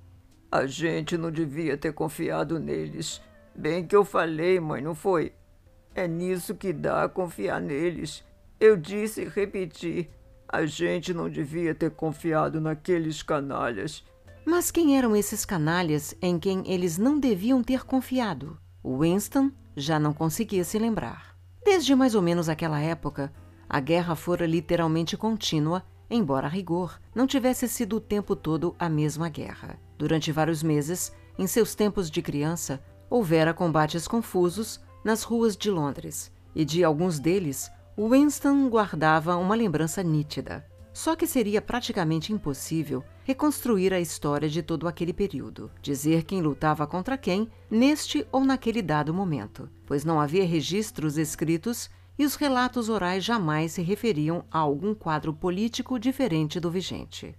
A 0.51 0.65
gente 0.65 1.19
não 1.19 1.31
devia 1.31 1.77
ter 1.77 1.93
confiado 1.93 2.59
neles. 2.59 3.21
Bem 3.55 3.87
que 3.87 3.95
eu 3.95 4.03
falei, 4.03 4.59
mãe, 4.59 4.81
não 4.81 4.95
foi? 4.95 5.35
É 5.95 6.09
nisso 6.09 6.55
que 6.55 6.73
dá 6.73 7.07
confiar 7.07 7.61
neles. 7.61 8.25
Eu 8.59 8.79
disse 8.79 9.23
e 9.23 9.29
repeti. 9.29 10.09
A 10.49 10.65
gente 10.65 11.13
não 11.13 11.29
devia 11.29 11.75
ter 11.75 11.91
confiado 11.91 12.59
naqueles 12.59 13.23
canalhas. 13.23 14.03
Mas 14.43 14.71
quem 14.71 14.97
eram 14.97 15.15
esses 15.15 15.45
canalhas 15.45 16.15
em 16.23 16.39
quem 16.39 16.63
eles 16.67 16.97
não 16.97 17.21
deviam 17.21 17.63
ter 17.63 17.85
confiado? 17.85 18.59
Winston 18.83 19.51
já 19.77 19.99
não 19.99 20.15
conseguia 20.15 20.65
se 20.65 20.79
lembrar. 20.79 21.37
Desde 21.63 21.95
mais 21.95 22.15
ou 22.15 22.23
menos 22.23 22.49
aquela 22.49 22.81
época, 22.81 23.31
a 23.69 23.81
guerra 23.81 24.15
fora 24.15 24.47
literalmente 24.47 25.17
contínua, 25.17 25.85
embora 26.09 26.47
a 26.47 26.51
rigor 26.51 27.01
não 27.15 27.27
tivesse 27.27 27.69
sido 27.69 27.97
o 27.97 28.01
tempo 28.01 28.37
todo 28.37 28.75
a 28.79 28.89
mesma 28.89 29.29
guerra. 29.29 29.79
Durante 29.99 30.31
vários 30.31 30.63
meses, 30.63 31.13
em 31.39 31.47
seus 31.47 31.75
tempos 31.75 32.11
de 32.11 32.23
criança, 32.23 32.83
houvera 33.11 33.53
combates 33.53 34.07
confusos 34.07 34.81
nas 35.05 35.23
ruas 35.23 35.57
de 35.57 35.71
Londres, 35.71 36.33
e 36.55 36.65
de 36.65 36.83
alguns 36.83 37.19
deles, 37.19 37.71
Winston 37.99 38.69
guardava 38.69 39.37
uma 39.37 39.55
lembrança 39.55 40.03
nítida. 40.03 40.67
Só 40.93 41.15
que 41.15 41.27
seria 41.27 41.61
praticamente 41.61 42.33
impossível 42.33 43.05
reconstruir 43.23 43.93
a 43.93 44.01
história 44.01 44.49
de 44.49 44.63
todo 44.63 44.89
aquele 44.89 45.13
período, 45.13 45.71
dizer 45.83 46.25
quem 46.25 46.41
lutava 46.41 46.87
contra 46.87 47.19
quem 47.19 47.51
neste 47.71 48.27
ou 48.33 48.45
naquele 48.45 48.81
dado 48.81 49.13
momento, 49.13 49.69
pois 49.85 50.05
não 50.05 50.19
havia 50.21 50.47
registros 50.47 51.19
escritos 51.19 51.91
e 52.19 52.25
os 52.25 52.35
relatos 52.35 52.89
orais 52.89 53.25
jamais 53.25 53.73
se 53.73 53.83
referiam 53.83 54.45
a 54.51 54.59
algum 54.59 54.95
quadro 54.95 55.33
político 55.33 55.99
diferente 55.99 56.59
do 56.59 56.71
vigente. 56.71 57.35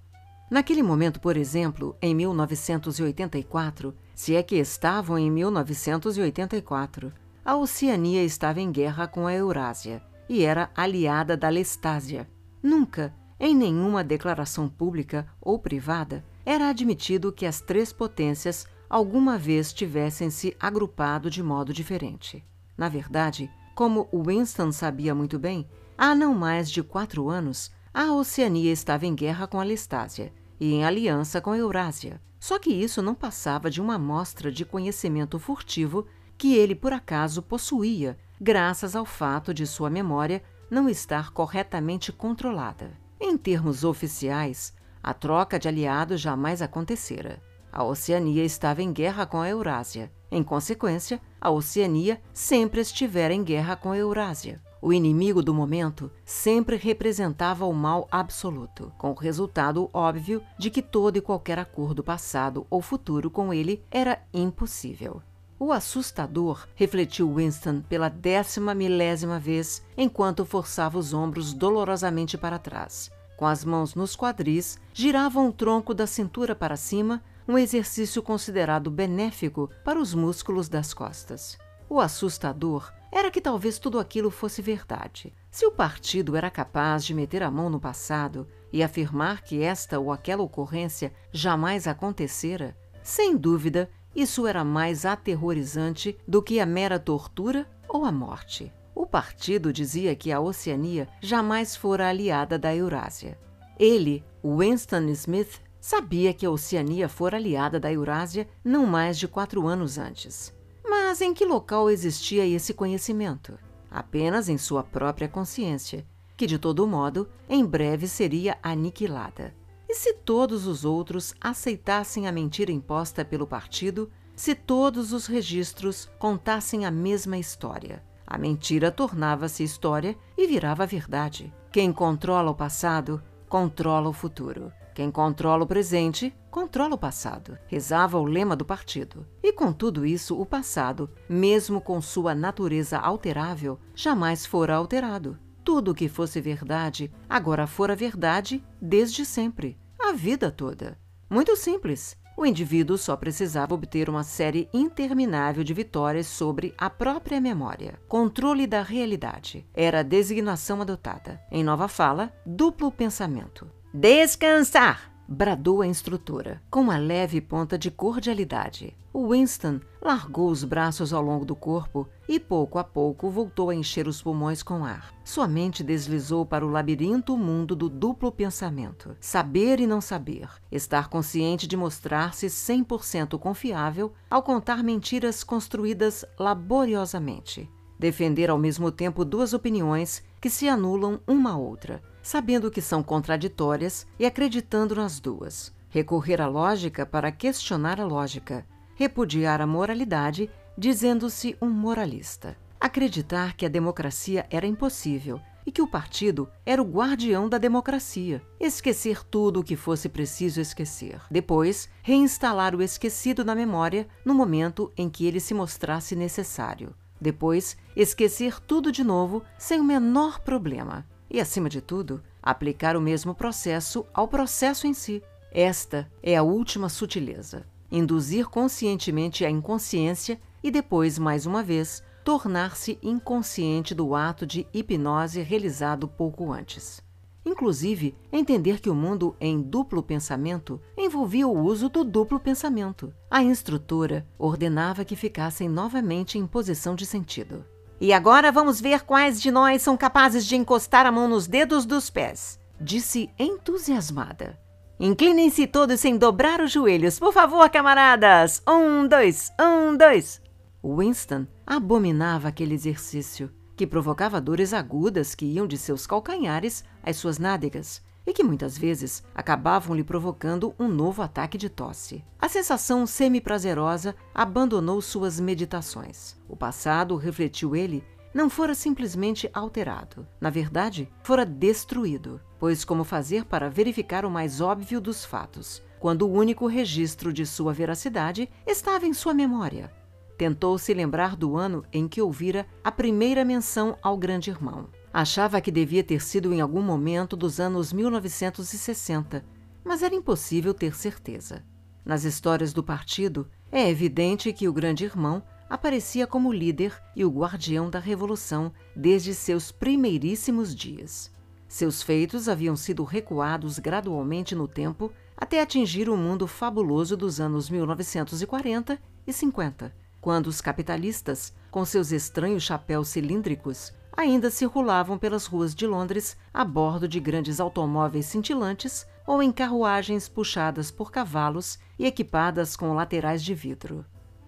Naquele 0.50 0.82
momento, 0.82 1.20
por 1.20 1.36
exemplo, 1.36 1.96
em 2.02 2.16
1984, 2.16 3.94
se 4.16 4.36
é 4.36 4.42
que 4.42 4.56
estavam 4.56 5.18
em 5.18 5.30
1984, 5.30 7.12
a 7.44 7.56
Oceania 7.56 8.24
estava 8.24 8.62
em 8.62 8.72
guerra 8.72 9.08
com 9.08 9.28
a 9.28 9.34
Eurásia 9.34 10.02
e 10.30 10.44
era 10.44 10.70
aliada 10.76 11.36
da 11.36 11.50
Lestásia. 11.50 12.30
Nunca, 12.64 13.14
em 13.40 13.56
nenhuma 13.56 14.04
declaração 14.04 14.68
pública 14.70 15.28
ou 15.42 15.60
privada, 15.60 16.26
era 16.46 16.70
admitido 16.70 17.32
que 17.32 17.46
as 17.46 17.60
três 17.60 17.92
potências 17.92 18.66
alguma 18.90 19.38
vez 19.38 19.74
tivessem 19.74 20.30
se 20.30 20.56
agrupado 20.60 21.30
de 21.30 21.44
modo 21.44 21.74
diferente. 21.74 22.44
Na 22.78 22.88
verdade, 22.88 23.52
como 23.78 24.10
Winston 24.12 24.72
sabia 24.72 25.14
muito 25.14 25.38
bem, 25.38 25.70
há 25.96 26.16
não 26.16 26.34
mais 26.34 26.68
de 26.68 26.82
quatro 26.82 27.30
anos, 27.30 27.72
a 27.94 28.12
Oceania 28.12 28.72
estava 28.74 29.06
em 29.06 29.14
guerra 29.14 29.46
com 29.46 29.60
a 29.60 29.64
Lestásia 29.64 30.34
e 30.60 30.74
em 30.74 30.84
aliança 30.84 31.40
com 31.40 31.52
a 31.52 31.58
Eurásia. 31.60 32.20
Só 32.40 32.58
que 32.58 32.72
isso 32.72 33.04
não 33.04 33.14
passava 33.14 33.70
de 33.70 33.80
uma 33.80 33.94
amostra 33.94 34.52
de 34.52 34.66
conhecimento 34.66 35.38
furtivo 35.38 36.08
que 36.40 36.56
ele, 36.56 36.74
por 36.74 36.92
acaso, 36.92 37.40
possuía, 37.44 38.18
graças 38.42 38.96
ao 38.96 39.06
fato 39.06 39.54
de 39.54 39.68
sua 39.68 39.92
memória 39.92 40.42
não 40.72 40.90
estar 40.90 41.30
corretamente 41.30 42.12
controlada. 42.12 42.98
Em 43.22 43.38
termos 43.38 43.84
oficiais, 43.84 44.74
a 45.04 45.14
troca 45.14 45.60
de 45.60 45.68
aliados 45.68 46.20
jamais 46.20 46.64
acontecera. 46.64 47.40
A 47.72 47.84
Oceania 47.84 48.44
estava 48.44 48.82
em 48.82 48.92
guerra 48.92 49.28
com 49.28 49.40
a 49.40 49.48
Eurásia. 49.48 50.12
Em 50.32 50.44
consequência, 50.44 51.22
a 51.40 51.50
Oceania 51.50 52.22
sempre 52.34 52.82
estivera 52.82 53.34
em 53.34 53.44
guerra 53.44 53.76
com 53.76 53.92
a 53.92 53.98
Eurásia. 53.98 54.62
O 54.82 54.94
inimigo 54.94 55.42
do 55.42 55.54
momento 55.54 56.12
sempre 56.24 56.76
representava 56.76 57.66
o 57.66 57.74
mal 57.74 58.08
absoluto, 58.12 58.92
com 58.98 59.12
o 59.12 59.16
resultado 59.16 59.90
óbvio 59.92 60.42
de 60.58 60.70
que 60.70 60.82
todo 60.82 61.18
e 61.18 61.22
qualquer 61.22 61.58
acordo 61.58 62.04
passado 62.04 62.68
ou 62.70 62.82
futuro 62.82 63.32
com 63.32 63.54
ele 63.54 63.84
era 63.90 64.22
impossível. 64.34 65.22
O 65.60 65.72
assustador 65.72 66.68
refletiu 66.76 67.34
Winston 67.34 67.82
pela 67.82 68.10
décima 68.10 68.76
milésima 68.76 69.40
vez 69.40 69.82
enquanto 69.98 70.46
forçava 70.46 71.00
os 71.00 71.14
ombros 71.14 71.52
dolorosamente 71.52 72.38
para 72.38 72.60
trás. 72.60 73.10
Com 73.36 73.48
as 73.48 73.66
mãos 73.66 73.96
nos 73.96 74.16
quadris, 74.16 74.80
giravam 74.94 75.50
o 75.50 75.52
tronco 75.52 75.96
da 75.96 76.06
cintura 76.06 76.56
para 76.56 76.78
cima, 76.78 77.24
um 77.48 77.58
exercício 77.58 78.22
considerado 78.22 78.92
benéfico 78.92 79.70
para 79.84 80.00
os 80.00 80.14
músculos 80.14 80.68
das 80.68 80.94
costas. 80.94 81.58
O 81.90 82.00
assustador 82.00 82.92
era 83.12 83.32
que 83.32 83.40
talvez 83.40 83.80
tudo 83.80 84.00
aquilo 84.00 84.30
fosse 84.30 84.62
verdade. 84.62 85.34
Se 85.50 85.66
o 85.66 85.72
partido 85.72 86.36
era 86.36 86.52
capaz 86.52 87.06
de 87.06 87.14
meter 87.14 87.42
a 87.42 87.50
mão 87.50 87.70
no 87.70 87.80
passado 87.80 88.48
e 88.72 88.84
afirmar 88.84 89.42
que 89.42 89.64
esta 89.64 89.98
ou 89.98 90.12
aquela 90.12 90.44
ocorrência 90.44 91.14
jamais 91.32 91.88
acontecera, 91.88 92.78
sem 93.02 93.38
dúvida 93.38 93.90
isso 94.14 94.46
era 94.46 94.64
mais 94.64 95.06
aterrorizante 95.06 96.18
do 96.28 96.42
que 96.42 96.60
a 96.60 96.66
mera 96.66 97.00
tortura 97.00 97.66
ou 97.88 98.04
a 98.04 98.12
morte. 98.12 98.74
O 98.94 99.06
partido 99.06 99.72
dizia 99.72 100.16
que 100.16 100.32
a 100.32 100.42
Oceania 100.42 101.08
jamais 101.22 101.76
fora 101.76 102.10
aliada 102.10 102.58
da 102.58 102.76
Eurásia. 102.76 103.40
Ele, 103.80 104.26
Winston 104.44 105.08
Smith, 105.10 105.62
Sabia 105.88 106.34
que 106.34 106.46
a 106.46 106.52
Oceania 106.52 107.08
fora 107.08 107.38
aliada 107.38 107.80
da 107.80 107.90
Eurásia 107.90 108.46
não 108.62 108.86
mais 108.86 109.18
de 109.18 109.26
quatro 109.26 109.66
anos 109.66 109.98
antes. 109.98 110.54
Mas 110.86 111.22
em 111.22 111.34
que 111.34 111.46
local 111.46 111.90
existia 111.90 112.46
esse 112.46 112.74
conhecimento? 112.74 113.58
Apenas 113.90 114.50
em 114.50 114.58
sua 114.58 114.84
própria 114.84 115.30
consciência, 115.30 116.06
que 116.36 116.46
de 116.46 116.60
todo 116.60 116.86
modo 116.86 117.30
em 117.48 117.66
breve 117.66 118.06
seria 118.06 118.58
aniquilada. 118.62 119.56
E 119.88 119.96
se 119.96 120.12
todos 120.14 120.68
os 120.68 120.84
outros 120.84 121.34
aceitassem 121.40 122.28
a 122.28 122.34
mentira 122.34 122.70
imposta 122.70 123.24
pelo 123.24 123.48
partido, 123.48 124.12
se 124.36 124.54
todos 124.54 125.14
os 125.14 125.26
registros 125.26 126.10
contassem 126.20 126.86
a 126.86 126.92
mesma 126.92 127.38
história? 127.38 128.04
A 128.28 128.38
mentira 128.38 128.92
tornava-se 128.92 129.64
história 129.64 130.18
e 130.38 130.48
virava 130.48 130.86
verdade. 130.86 131.54
Quem 131.72 131.94
controla 131.94 132.52
o 132.52 132.56
passado 132.56 133.24
controla 133.48 134.10
o 134.10 134.14
futuro. 134.14 134.70
Quem 134.98 135.12
controla 135.12 135.64
o 135.64 135.68
presente, 135.68 136.36
controla 136.50 136.96
o 136.96 136.98
passado. 136.98 137.56
Rezava 137.68 138.18
o 138.18 138.24
lema 138.24 138.56
do 138.56 138.66
partido. 138.66 139.28
E 139.44 139.54
com 139.54 139.72
tudo 139.72 140.04
isso, 140.04 140.36
o 140.42 140.44
passado, 140.44 141.08
mesmo 141.30 141.80
com 141.80 142.02
sua 142.02 142.34
natureza 142.34 142.98
alterável, 142.98 143.80
jamais 143.94 144.44
fora 144.44 144.74
alterado. 144.74 145.38
Tudo 145.64 145.92
o 145.92 145.94
que 145.94 146.10
fosse 146.10 146.42
verdade, 146.42 147.12
agora 147.30 147.68
fora 147.68 147.96
verdade 147.96 148.66
desde 148.82 149.24
sempre, 149.24 149.78
a 150.00 150.14
vida 150.14 150.50
toda. 150.50 150.98
Muito 151.30 151.56
simples. 151.56 152.18
O 152.36 152.44
indivíduo 152.44 152.98
só 152.98 153.16
precisava 153.16 153.76
obter 153.76 154.10
uma 154.10 154.24
série 154.24 154.68
interminável 154.74 155.64
de 155.64 155.76
vitórias 155.76 156.26
sobre 156.26 156.74
a 156.76 156.90
própria 156.90 157.40
memória. 157.40 158.00
Controle 158.08 158.66
da 158.66 158.82
realidade 158.82 159.64
era 159.76 160.00
a 160.00 160.04
designação 160.04 160.82
adotada. 160.82 161.40
Em 161.52 161.64
nova 161.64 161.88
fala, 161.88 162.34
duplo 162.44 162.92
pensamento. 162.92 163.77
Descansar! 163.94 165.14
bradou 165.30 165.82
a 165.82 165.88
instrutora, 165.88 166.62
com 166.70 166.82
uma 166.82 166.98
leve 166.98 167.42
ponta 167.42 167.78
de 167.78 167.90
cordialidade. 167.90 168.96
Winston 169.14 169.80
largou 170.02 170.50
os 170.50 170.64
braços 170.64 171.12
ao 171.12 171.22
longo 171.22 171.44
do 171.44 171.56
corpo 171.56 172.08
e, 172.28 172.40
pouco 172.40 172.78
a 172.78 172.84
pouco, 172.84 173.30
voltou 173.30 173.70
a 173.70 173.76
encher 173.76 174.08
os 174.08 174.22
pulmões 174.22 174.62
com 174.62 174.86
ar. 174.86 175.12
Sua 175.24 175.48
mente 175.48 175.84
deslizou 175.84 176.46
para 176.46 176.66
o 176.66 176.70
labirinto 176.70 177.36
mundo 177.36 177.76
do 177.76 177.90
duplo 177.90 178.32
pensamento. 178.32 179.18
Saber 179.20 179.80
e 179.80 179.88
não 179.88 180.00
saber. 180.00 180.50
Estar 180.72 181.10
consciente 181.10 181.66
de 181.66 181.76
mostrar-se 181.76 182.48
100% 182.48 183.40
confiável 183.40 184.14
ao 184.30 184.44
contar 184.44 184.84
mentiras 184.84 185.44
construídas 185.44 186.24
laboriosamente. 186.38 187.70
Defender 187.98 188.50
ao 188.50 188.60
mesmo 188.60 188.92
tempo 188.92 189.26
duas 189.26 189.54
opiniões 189.54 190.24
que 190.40 190.50
se 190.50 190.70
anulam 190.70 191.20
uma 191.28 191.54
à 191.54 191.58
outra 191.58 192.02
sabendo 192.28 192.70
que 192.70 192.82
são 192.82 193.02
contraditórias 193.02 194.06
e 194.20 194.26
acreditando 194.26 194.94
nas 194.94 195.18
duas. 195.18 195.74
Recorrer 195.88 196.42
à 196.42 196.48
lógica 196.48 197.06
para 197.06 197.32
questionar 197.32 198.02
a 198.02 198.06
lógica. 198.06 198.68
Repudiar 198.96 199.62
a 199.62 199.66
moralidade, 199.66 200.50
dizendo-se 200.78 201.56
um 201.62 201.70
moralista. 201.70 202.58
Acreditar 202.82 203.56
que 203.56 203.66
a 203.66 203.70
democracia 203.70 204.46
era 204.50 204.68
impossível 204.68 205.40
e 205.66 205.72
que 205.72 205.82
o 205.82 205.88
partido 205.88 206.50
era 206.66 206.82
o 206.82 206.86
guardião 206.86 207.48
da 207.48 207.58
democracia. 207.58 208.42
Esquecer 208.60 209.24
tudo 209.24 209.62
o 209.62 209.64
que 209.64 209.78
fosse 209.78 210.10
preciso 210.10 210.60
esquecer. 210.60 211.22
Depois, 211.32 211.90
reinstalar 212.02 212.76
o 212.76 212.82
esquecido 212.82 213.46
na 213.46 213.56
memória 213.56 214.06
no 214.26 214.34
momento 214.34 214.92
em 214.98 215.10
que 215.10 215.26
ele 215.26 215.40
se 215.40 215.54
mostrasse 215.54 216.14
necessário. 216.14 216.94
Depois, 217.22 217.78
esquecer 217.96 218.60
tudo 218.60 218.92
de 218.92 219.02
novo 219.02 219.44
sem 219.58 219.80
o 219.80 219.84
menor 219.86 220.42
problema. 220.42 221.06
E, 221.30 221.40
acima 221.40 221.70
de 221.70 221.82
tudo, 221.82 222.24
aplicar 222.42 222.96
o 222.96 223.02
mesmo 223.02 223.36
processo 223.36 224.06
ao 224.14 224.28
processo 224.28 224.88
em 224.88 224.94
si. 224.94 225.22
Esta 225.52 226.10
é 226.22 226.36
a 226.36 226.44
última 226.44 226.90
sutileza. 226.90 227.66
Induzir 227.92 228.48
conscientemente 228.48 229.46
a 229.46 229.50
inconsciência 229.50 230.40
e 230.64 230.72
depois, 230.72 231.18
mais 231.18 231.46
uma 231.46 231.64
vez, 231.64 232.04
tornar-se 232.24 233.00
inconsciente 233.02 233.96
do 233.96 234.14
ato 234.14 234.46
de 234.46 234.68
hipnose 234.74 235.42
realizado 235.42 236.08
pouco 236.08 236.52
antes. 236.52 237.02
Inclusive, 237.46 238.14
entender 238.30 238.82
que 238.82 238.90
o 238.90 238.94
mundo 238.94 239.34
em 239.40 239.62
duplo 239.62 240.04
pensamento 240.04 240.82
envolvia 240.98 241.48
o 241.48 241.58
uso 241.58 241.88
do 241.88 242.04
duplo 242.04 242.42
pensamento. 242.42 243.14
A 243.32 243.42
instrutora 243.42 244.28
ordenava 244.38 245.06
que 245.06 245.16
ficassem 245.16 245.70
novamente 245.70 246.38
em 246.38 246.46
posição 246.46 246.94
de 246.94 247.06
sentido. 247.06 247.64
E 248.00 248.14
agora 248.14 248.52
vamos 248.52 248.80
ver 248.80 249.04
quais 249.04 249.42
de 249.42 249.50
nós 249.52 249.82
são 249.82 249.98
capazes 249.98 250.46
de 250.46 250.56
encostar 250.56 251.06
a 251.06 251.12
mão 251.12 251.28
nos 251.28 251.48
dedos 251.48 251.86
dos 251.86 252.10
pés, 252.10 252.60
disse 252.80 253.30
entusiasmada. 253.40 254.58
Inclinem-se 255.00 255.68
todos 255.68 256.00
sem 256.00 256.18
dobrar 256.18 256.62
os 256.62 256.72
joelhos, 256.72 257.20
por 257.20 257.34
favor, 257.34 257.70
camaradas! 257.70 258.62
Um, 258.68 259.08
dois, 259.08 259.52
um, 259.60 259.96
dois! 259.96 260.42
Winston 260.84 261.46
abominava 261.66 262.48
aquele 262.48 262.74
exercício, 262.74 263.52
que 263.76 263.86
provocava 263.86 264.42
dores 264.42 264.74
agudas 264.74 265.36
que 265.36 265.46
iam 265.46 265.68
de 265.68 265.78
seus 265.78 266.08
calcanhares 266.08 266.84
às 267.04 267.18
suas 267.18 267.38
nádegas 267.38 268.02
e 268.28 268.34
que 268.34 268.44
muitas 268.44 268.78
vezes 268.78 269.24
acabavam 269.34 269.96
lhe 269.96 270.04
provocando 270.04 270.76
um 270.78 270.90
novo 270.90 271.22
ataque 271.22 271.58
de 271.58 271.70
tosse. 271.70 272.26
A 272.38 272.50
sensação 272.50 273.08
semi-prazerosa 273.08 274.14
abandonou 274.36 275.02
suas 275.02 275.40
meditações. 275.40 276.36
O 276.50 276.56
passado, 276.56 277.16
refletiu 277.16 277.74
ele, 277.74 278.04
não 278.34 278.50
fora 278.50 278.76
simplesmente 278.76 279.50
alterado. 279.54 280.28
Na 280.42 280.50
verdade, 280.50 281.10
fora 281.24 281.46
destruído. 281.46 282.42
Pois 282.60 282.84
como 282.84 283.06
fazer 283.06 283.46
para 283.46 283.70
verificar 283.70 284.26
o 284.26 284.30
mais 284.30 284.60
óbvio 284.60 285.00
dos 285.00 285.24
fatos, 285.24 285.82
quando 285.98 286.24
o 286.24 286.32
único 286.32 286.68
registro 286.68 287.32
de 287.32 287.46
sua 287.46 287.72
veracidade 287.72 288.50
estava 288.66 289.06
em 289.06 289.14
sua 289.14 289.34
memória? 289.34 289.92
Tentou 290.38 290.78
se 290.78 290.94
lembrar 290.94 291.36
do 291.36 291.56
ano 291.56 291.84
em 291.92 292.08
que 292.08 292.22
ouvira 292.22 292.68
a 292.84 292.92
primeira 292.92 293.44
menção 293.46 293.98
ao 294.04 294.18
grande 294.18 294.52
irmão. 294.52 294.88
Achava 295.20 295.60
que 295.60 295.72
devia 295.72 296.04
ter 296.04 296.22
sido 296.22 296.54
em 296.54 296.62
algum 296.62 296.84
momento 296.84 297.36
dos 297.36 297.60
anos 297.60 297.92
1960, 297.92 299.44
mas 299.84 300.04
era 300.04 300.14
impossível 300.14 300.76
ter 300.76 300.96
certeza. 300.96 301.66
Nas 302.06 302.24
histórias 302.24 302.72
do 302.72 302.84
partido, 302.84 303.50
é 303.72 303.90
evidente 303.90 304.54
que 304.54 304.68
o 304.68 304.72
Grande 304.72 305.06
Irmão 305.06 305.42
aparecia 305.68 306.28
como 306.28 306.54
líder 306.54 307.02
e 307.16 307.26
o 307.26 307.32
guardião 307.32 307.90
da 307.90 307.98
Revolução 307.98 308.72
desde 308.96 309.34
seus 309.34 309.72
primeiríssimos 309.72 310.76
dias. 310.76 311.32
Seus 311.68 312.04
feitos 312.04 312.48
haviam 312.48 312.76
sido 312.76 313.04
recuados 313.04 313.80
gradualmente 313.80 314.54
no 314.54 314.68
tempo 314.68 315.12
até 315.36 315.60
atingir 315.60 316.10
o 316.10 316.16
mundo 316.16 316.46
fabuloso 316.46 317.18
dos 317.18 317.40
anos 317.40 317.72
1940 317.72 319.00
e 319.26 319.34
50, 319.34 319.92
quando 320.22 320.46
os 320.46 320.62
capitalistas, 320.62 321.56
com 321.72 321.84
seus 321.84 322.12
estranhos 322.12 322.62
chapéus 322.62 323.08
cilíndricos, 323.08 323.92
ainda 324.18 324.50
circulavam 324.50 325.16
pelas 325.16 325.46
ruas 325.46 325.76
de 325.76 325.86
Londres 325.86 326.36
a 326.52 326.66
bordo 326.66 327.08
de 327.08 327.20
grandes 327.20 327.60
automóveis 327.60 328.26
cintilantes 328.26 329.06
ou 329.28 329.44
em 329.44 329.52
carruagens 329.52 330.28
puxadas 330.28 330.90
por 330.90 331.12
cavalos 331.12 331.78
e 332.00 332.08
equipadas 332.08 332.76
com 332.76 332.94
laterais 332.94 333.44
de 333.44 333.54
vidro. 333.54 334.04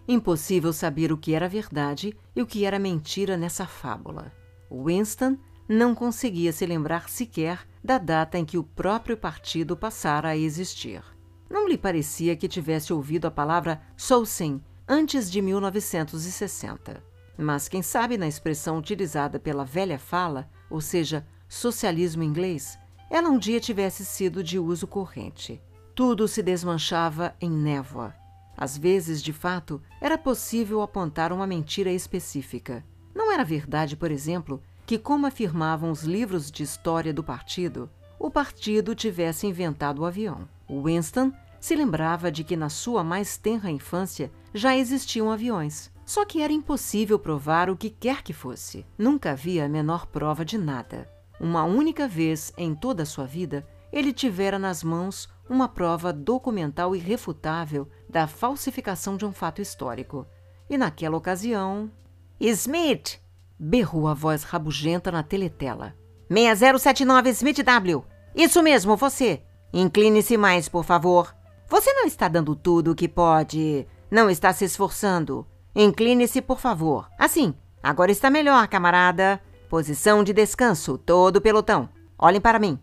Impossível 0.08 0.74
saber 0.74 1.12
o 1.12 1.18
que 1.18 1.36
era 1.36 1.48
verdade 1.48 2.18
e 2.36 2.42
o 2.42 2.48
que 2.48 2.66
era 2.66 2.80
mentira 2.80 3.38
nessa 3.38 3.68
fábula. 3.68 4.34
Winston 4.72 5.38
não 5.68 5.94
conseguia 5.94 6.52
se 6.52 6.66
lembrar 6.66 7.08
sequer 7.08 7.60
da 7.84 8.00
data 8.00 8.40
em 8.40 8.44
que 8.44 8.58
o 8.58 8.64
próprio 8.64 9.16
partido 9.16 9.78
passara 9.78 10.30
a 10.30 10.38
existir. 10.38 11.04
Não 11.48 11.68
lhe 11.68 11.78
parecia 11.78 12.36
que 12.36 12.48
tivesse 12.48 12.92
ouvido 12.92 13.28
a 13.28 13.32
palavra 13.32 13.80
Solsim 13.96 14.62
antes 14.88 15.30
de 15.30 15.44
1960. 15.44 17.09
Mas 17.42 17.70
quem 17.70 17.82
sabe 17.82 18.18
na 18.18 18.28
expressão 18.28 18.78
utilizada 18.78 19.40
pela 19.40 19.64
velha 19.64 19.98
fala, 19.98 20.50
ou 20.70 20.82
seja, 20.82 21.26
socialismo 21.48 22.22
inglês, 22.22 22.78
ela 23.10 23.30
um 23.30 23.40
dia 23.40 23.62
tivesse 23.62 24.04
sido 24.04 24.44
de 24.44 24.60
uso 24.60 24.86
corrente. 24.86 25.62
Tudo 25.96 26.28
se 26.28 26.44
desmanchava 26.44 27.34
em 27.40 27.50
névoa. 27.50 28.14
Às 28.58 28.78
vezes, 28.78 29.24
de 29.24 29.32
fato, 29.32 29.82
era 30.02 30.18
possível 30.18 30.82
apontar 30.82 31.32
uma 31.32 31.48
mentira 31.48 31.90
específica. 31.90 32.84
Não 33.16 33.32
era 33.32 33.46
verdade, 33.46 33.96
por 33.96 34.12
exemplo, 34.12 34.62
que, 34.86 35.00
como 35.00 35.26
afirmavam 35.26 35.92
os 35.92 36.04
livros 36.04 36.52
de 36.52 36.64
história 36.64 37.14
do 37.14 37.24
partido, 37.24 37.90
o 38.20 38.30
partido 38.30 38.94
tivesse 38.94 39.48
inventado 39.48 40.00
o 40.00 40.06
avião. 40.06 40.46
Winston 40.70 41.32
se 41.58 41.74
lembrava 41.74 42.30
de 42.30 42.44
que 42.44 42.58
na 42.58 42.68
sua 42.68 43.02
mais 43.02 43.38
tenra 43.38 43.72
infância 43.72 44.30
já 44.54 44.76
existiam 44.76 45.32
aviões. 45.32 45.90
Só 46.10 46.26
que 46.26 46.42
era 46.42 46.52
impossível 46.52 47.20
provar 47.20 47.70
o 47.70 47.78
que 47.78 47.88
quer 47.88 48.24
que 48.24 48.34
fosse. 48.34 48.84
Nunca 48.98 49.30
havia 49.30 49.66
a 49.66 49.70
menor 49.70 50.08
prova 50.08 50.44
de 50.44 50.58
nada. 50.58 51.08
Uma 51.40 51.66
única 51.66 52.08
vez 52.08 52.52
em 52.58 52.74
toda 52.74 53.04
a 53.04 53.06
sua 53.06 53.28
vida, 53.28 53.64
ele 53.94 54.12
tivera 54.12 54.58
nas 54.58 54.84
mãos 54.84 55.30
uma 55.48 55.70
prova 55.70 56.12
documental 56.12 56.96
irrefutável 56.96 57.88
da 58.10 58.26
falsificação 58.26 59.18
de 59.18 59.24
um 59.24 59.32
fato 59.32 59.62
histórico. 59.62 60.26
E 60.68 60.80
naquela 60.80 61.16
ocasião. 61.16 61.92
Smith! 62.40 63.20
berrou 63.60 64.08
a 64.08 64.16
voz 64.16 64.42
rabugenta 64.42 65.12
na 65.12 65.22
teletela. 65.22 65.96
6079 66.28 67.30
Smith 67.30 67.62
W. 67.62 68.04
Isso 68.34 68.64
mesmo, 68.64 68.98
você. 68.98 69.44
Incline-se 69.72 70.38
mais, 70.38 70.68
por 70.68 70.84
favor. 70.84 71.36
Você 71.68 71.94
não 71.94 72.08
está 72.08 72.28
dando 72.28 72.56
tudo 72.56 72.94
o 72.94 72.96
que 72.96 73.08
pode. 73.08 73.86
Não 74.10 74.28
está 74.28 74.52
se 74.52 74.66
esforçando. 74.66 75.46
Incline-se, 75.76 76.42
por 76.42 76.60
favor. 76.60 77.10
Assim. 77.18 77.54
Agora 77.82 78.12
está 78.12 78.30
melhor, 78.30 78.68
camarada. 78.68 79.42
Posição 79.70 80.24
de 80.24 80.34
descanso, 80.34 80.98
todo 80.98 81.40
pelotão. 81.40 81.88
Olhem 82.18 82.42
para 82.42 82.60
mim. 82.60 82.78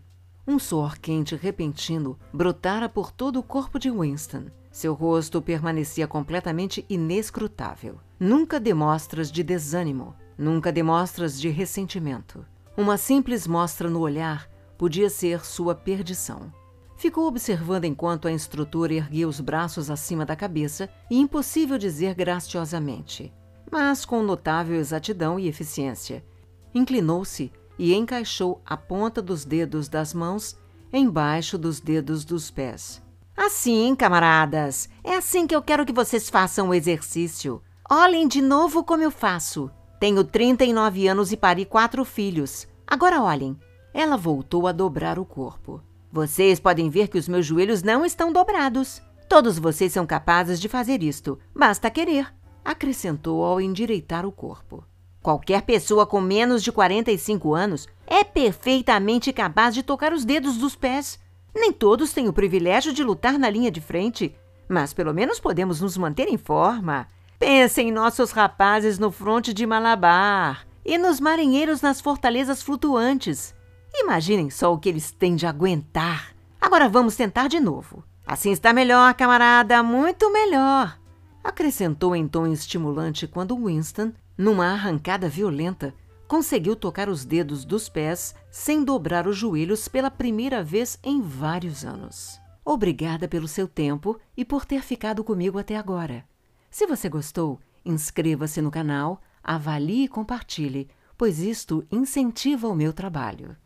Um 0.47 0.57
suor 0.57 0.97
quente 0.97 1.35
repentino 1.35 2.17
brotara 2.33 2.87
por 2.87 3.11
todo 3.11 3.37
o 3.37 3.43
corpo 3.43 3.77
de 3.77 3.91
Winston. 3.91 4.45
Seu 4.71 4.93
rosto 4.93 5.41
permanecia 5.41 6.07
completamente 6.07 6.85
inescrutável. 6.89 7.99
Nunca 8.19 8.59
demonstras 8.59 9.31
de 9.31 9.43
desânimo, 9.43 10.15
nunca 10.37 10.71
demonstras 10.71 11.39
de 11.39 11.49
ressentimento. 11.49 12.45
Uma 12.77 12.97
simples 12.97 13.45
mostra 13.45 13.89
no 13.89 13.99
olhar 13.99 14.49
podia 14.77 15.09
ser 15.09 15.43
sua 15.43 15.73
perdição. 15.73 16.53
Ficou 16.97 17.27
observando 17.27 17.85
enquanto 17.85 18.27
a 18.27 18.31
instrutora 18.31 18.93
erguia 18.93 19.27
os 19.27 19.39
braços 19.39 19.91
acima 19.91 20.25
da 20.25 20.35
cabeça 20.35 20.89
e 21.11 21.19
impossível 21.19 21.77
dizer 21.77 22.15
graciosamente, 22.15 23.31
mas 23.71 24.03
com 24.03 24.23
notável 24.23 24.75
exatidão 24.75 25.39
e 25.39 25.47
eficiência. 25.47 26.25
Inclinou-se 26.73 27.51
e 27.77 27.93
encaixou 27.93 28.59
a 28.65 28.75
ponta 28.75 29.21
dos 29.21 29.45
dedos 29.45 29.87
das 29.87 30.11
mãos 30.11 30.57
embaixo 30.91 31.55
dos 31.55 31.79
dedos 31.79 32.25
dos 32.25 32.49
pés. 32.49 32.99
Assim, 33.35 33.95
camaradas, 33.95 34.89
é 35.03 35.15
assim 35.15 35.45
que 35.45 35.55
eu 35.55 35.61
quero 35.61 35.85
que 35.85 35.93
vocês 35.93 36.27
façam 36.27 36.69
o 36.69 36.73
exercício. 36.73 37.61
Olhem 37.87 38.27
de 38.27 38.41
novo 38.41 38.83
como 38.83 39.03
eu 39.03 39.11
faço. 39.11 39.69
Tenho 39.99 40.23
39 40.23 41.07
anos 41.07 41.31
e 41.31 41.37
pari 41.37 41.63
quatro 41.63 42.03
filhos. 42.03 42.67
Agora 42.87 43.21
olhem. 43.21 43.55
Ela 43.93 44.17
voltou 44.17 44.67
a 44.67 44.71
dobrar 44.71 45.19
o 45.19 45.25
corpo. 45.25 45.81
Vocês 46.11 46.59
podem 46.59 46.89
ver 46.89 47.07
que 47.07 47.17
os 47.17 47.27
meus 47.27 47.45
joelhos 47.45 47.83
não 47.83 48.05
estão 48.05 48.31
dobrados. 48.31 49.01
Todos 49.27 49.59
vocês 49.59 49.91
são 49.91 50.05
capazes 50.05 50.59
de 50.59 50.69
fazer 50.69 51.03
isto. 51.03 51.37
Basta 51.53 51.91
querer. 51.91 52.33
Acrescentou 52.63 53.43
ao 53.43 53.59
endireitar 53.59 54.25
o 54.25 54.31
corpo. 54.31 54.85
Qualquer 55.21 55.63
pessoa 55.63 56.05
com 56.05 56.21
menos 56.21 56.63
de 56.63 56.71
45 56.71 57.53
anos 57.53 57.87
é 58.05 58.23
perfeitamente 58.23 59.33
capaz 59.33 59.75
de 59.75 59.83
tocar 59.83 60.13
os 60.13 60.23
dedos 60.23 60.57
dos 60.57 60.75
pés. 60.75 61.19
Nem 61.53 61.73
todos 61.73 62.13
têm 62.13 62.29
o 62.29 62.33
privilégio 62.33 62.93
de 62.93 63.03
lutar 63.03 63.37
na 63.37 63.49
linha 63.49 63.69
de 63.69 63.81
frente, 63.81 64.33
mas 64.69 64.93
pelo 64.93 65.13
menos 65.13 65.39
podemos 65.39 65.81
nos 65.81 65.97
manter 65.97 66.29
em 66.29 66.37
forma. 66.37 67.07
Pensem 67.37 67.89
em 67.89 67.91
nossos 67.91 68.31
rapazes 68.31 68.97
no 68.97 69.11
fronte 69.11 69.53
de 69.53 69.65
Malabar 69.65 70.65
e 70.85 70.97
nos 70.97 71.19
marinheiros 71.19 71.81
nas 71.81 71.99
fortalezas 71.99 72.63
flutuantes. 72.63 73.53
Imaginem 73.99 74.49
só 74.49 74.73
o 74.73 74.77
que 74.77 74.87
eles 74.87 75.11
têm 75.11 75.35
de 75.35 75.45
aguentar. 75.45 76.33
Agora 76.61 76.87
vamos 76.87 77.15
tentar 77.15 77.47
de 77.47 77.59
novo. 77.59 78.03
Assim 78.25 78.51
está 78.51 78.71
melhor, 78.71 79.13
camarada, 79.15 79.81
muito 79.81 80.31
melhor. 80.31 80.99
Acrescentou 81.43 82.15
em 82.15 82.27
tom 82.27 82.45
estimulante 82.47 83.25
quando 83.25 83.55
Winston, 83.55 84.11
numa 84.37 84.67
arrancada 84.67 85.27
violenta, 85.27 85.93
conseguiu 86.27 86.75
tocar 86.75 87.09
os 87.09 87.25
dedos 87.25 87.65
dos 87.65 87.89
pés 87.89 88.35
sem 88.51 88.83
dobrar 88.83 89.27
os 89.27 89.37
joelhos 89.37 89.87
pela 89.87 90.11
primeira 90.11 90.63
vez 90.63 90.99
em 91.03 91.21
vários 91.21 91.83
anos. 91.83 92.39
Obrigada 92.63 93.27
pelo 93.27 93.47
seu 93.47 93.67
tempo 93.67 94.19
e 94.35 94.43
por 94.45 94.65
ter 94.65 94.83
ficado 94.83 95.23
comigo 95.23 95.57
até 95.57 95.75
agora. 95.75 96.25
Se 96.69 96.85
você 96.85 97.09
gostou, 97.09 97.59
inscreva-se 97.83 98.61
no 98.61 98.69
canal, 98.69 99.21
avalie 99.41 100.03
e 100.03 100.07
compartilhe, 100.07 100.89
pois 101.17 101.39
isto 101.39 101.83
incentiva 101.91 102.67
o 102.67 102.75
meu 102.75 102.93
trabalho. 102.93 103.57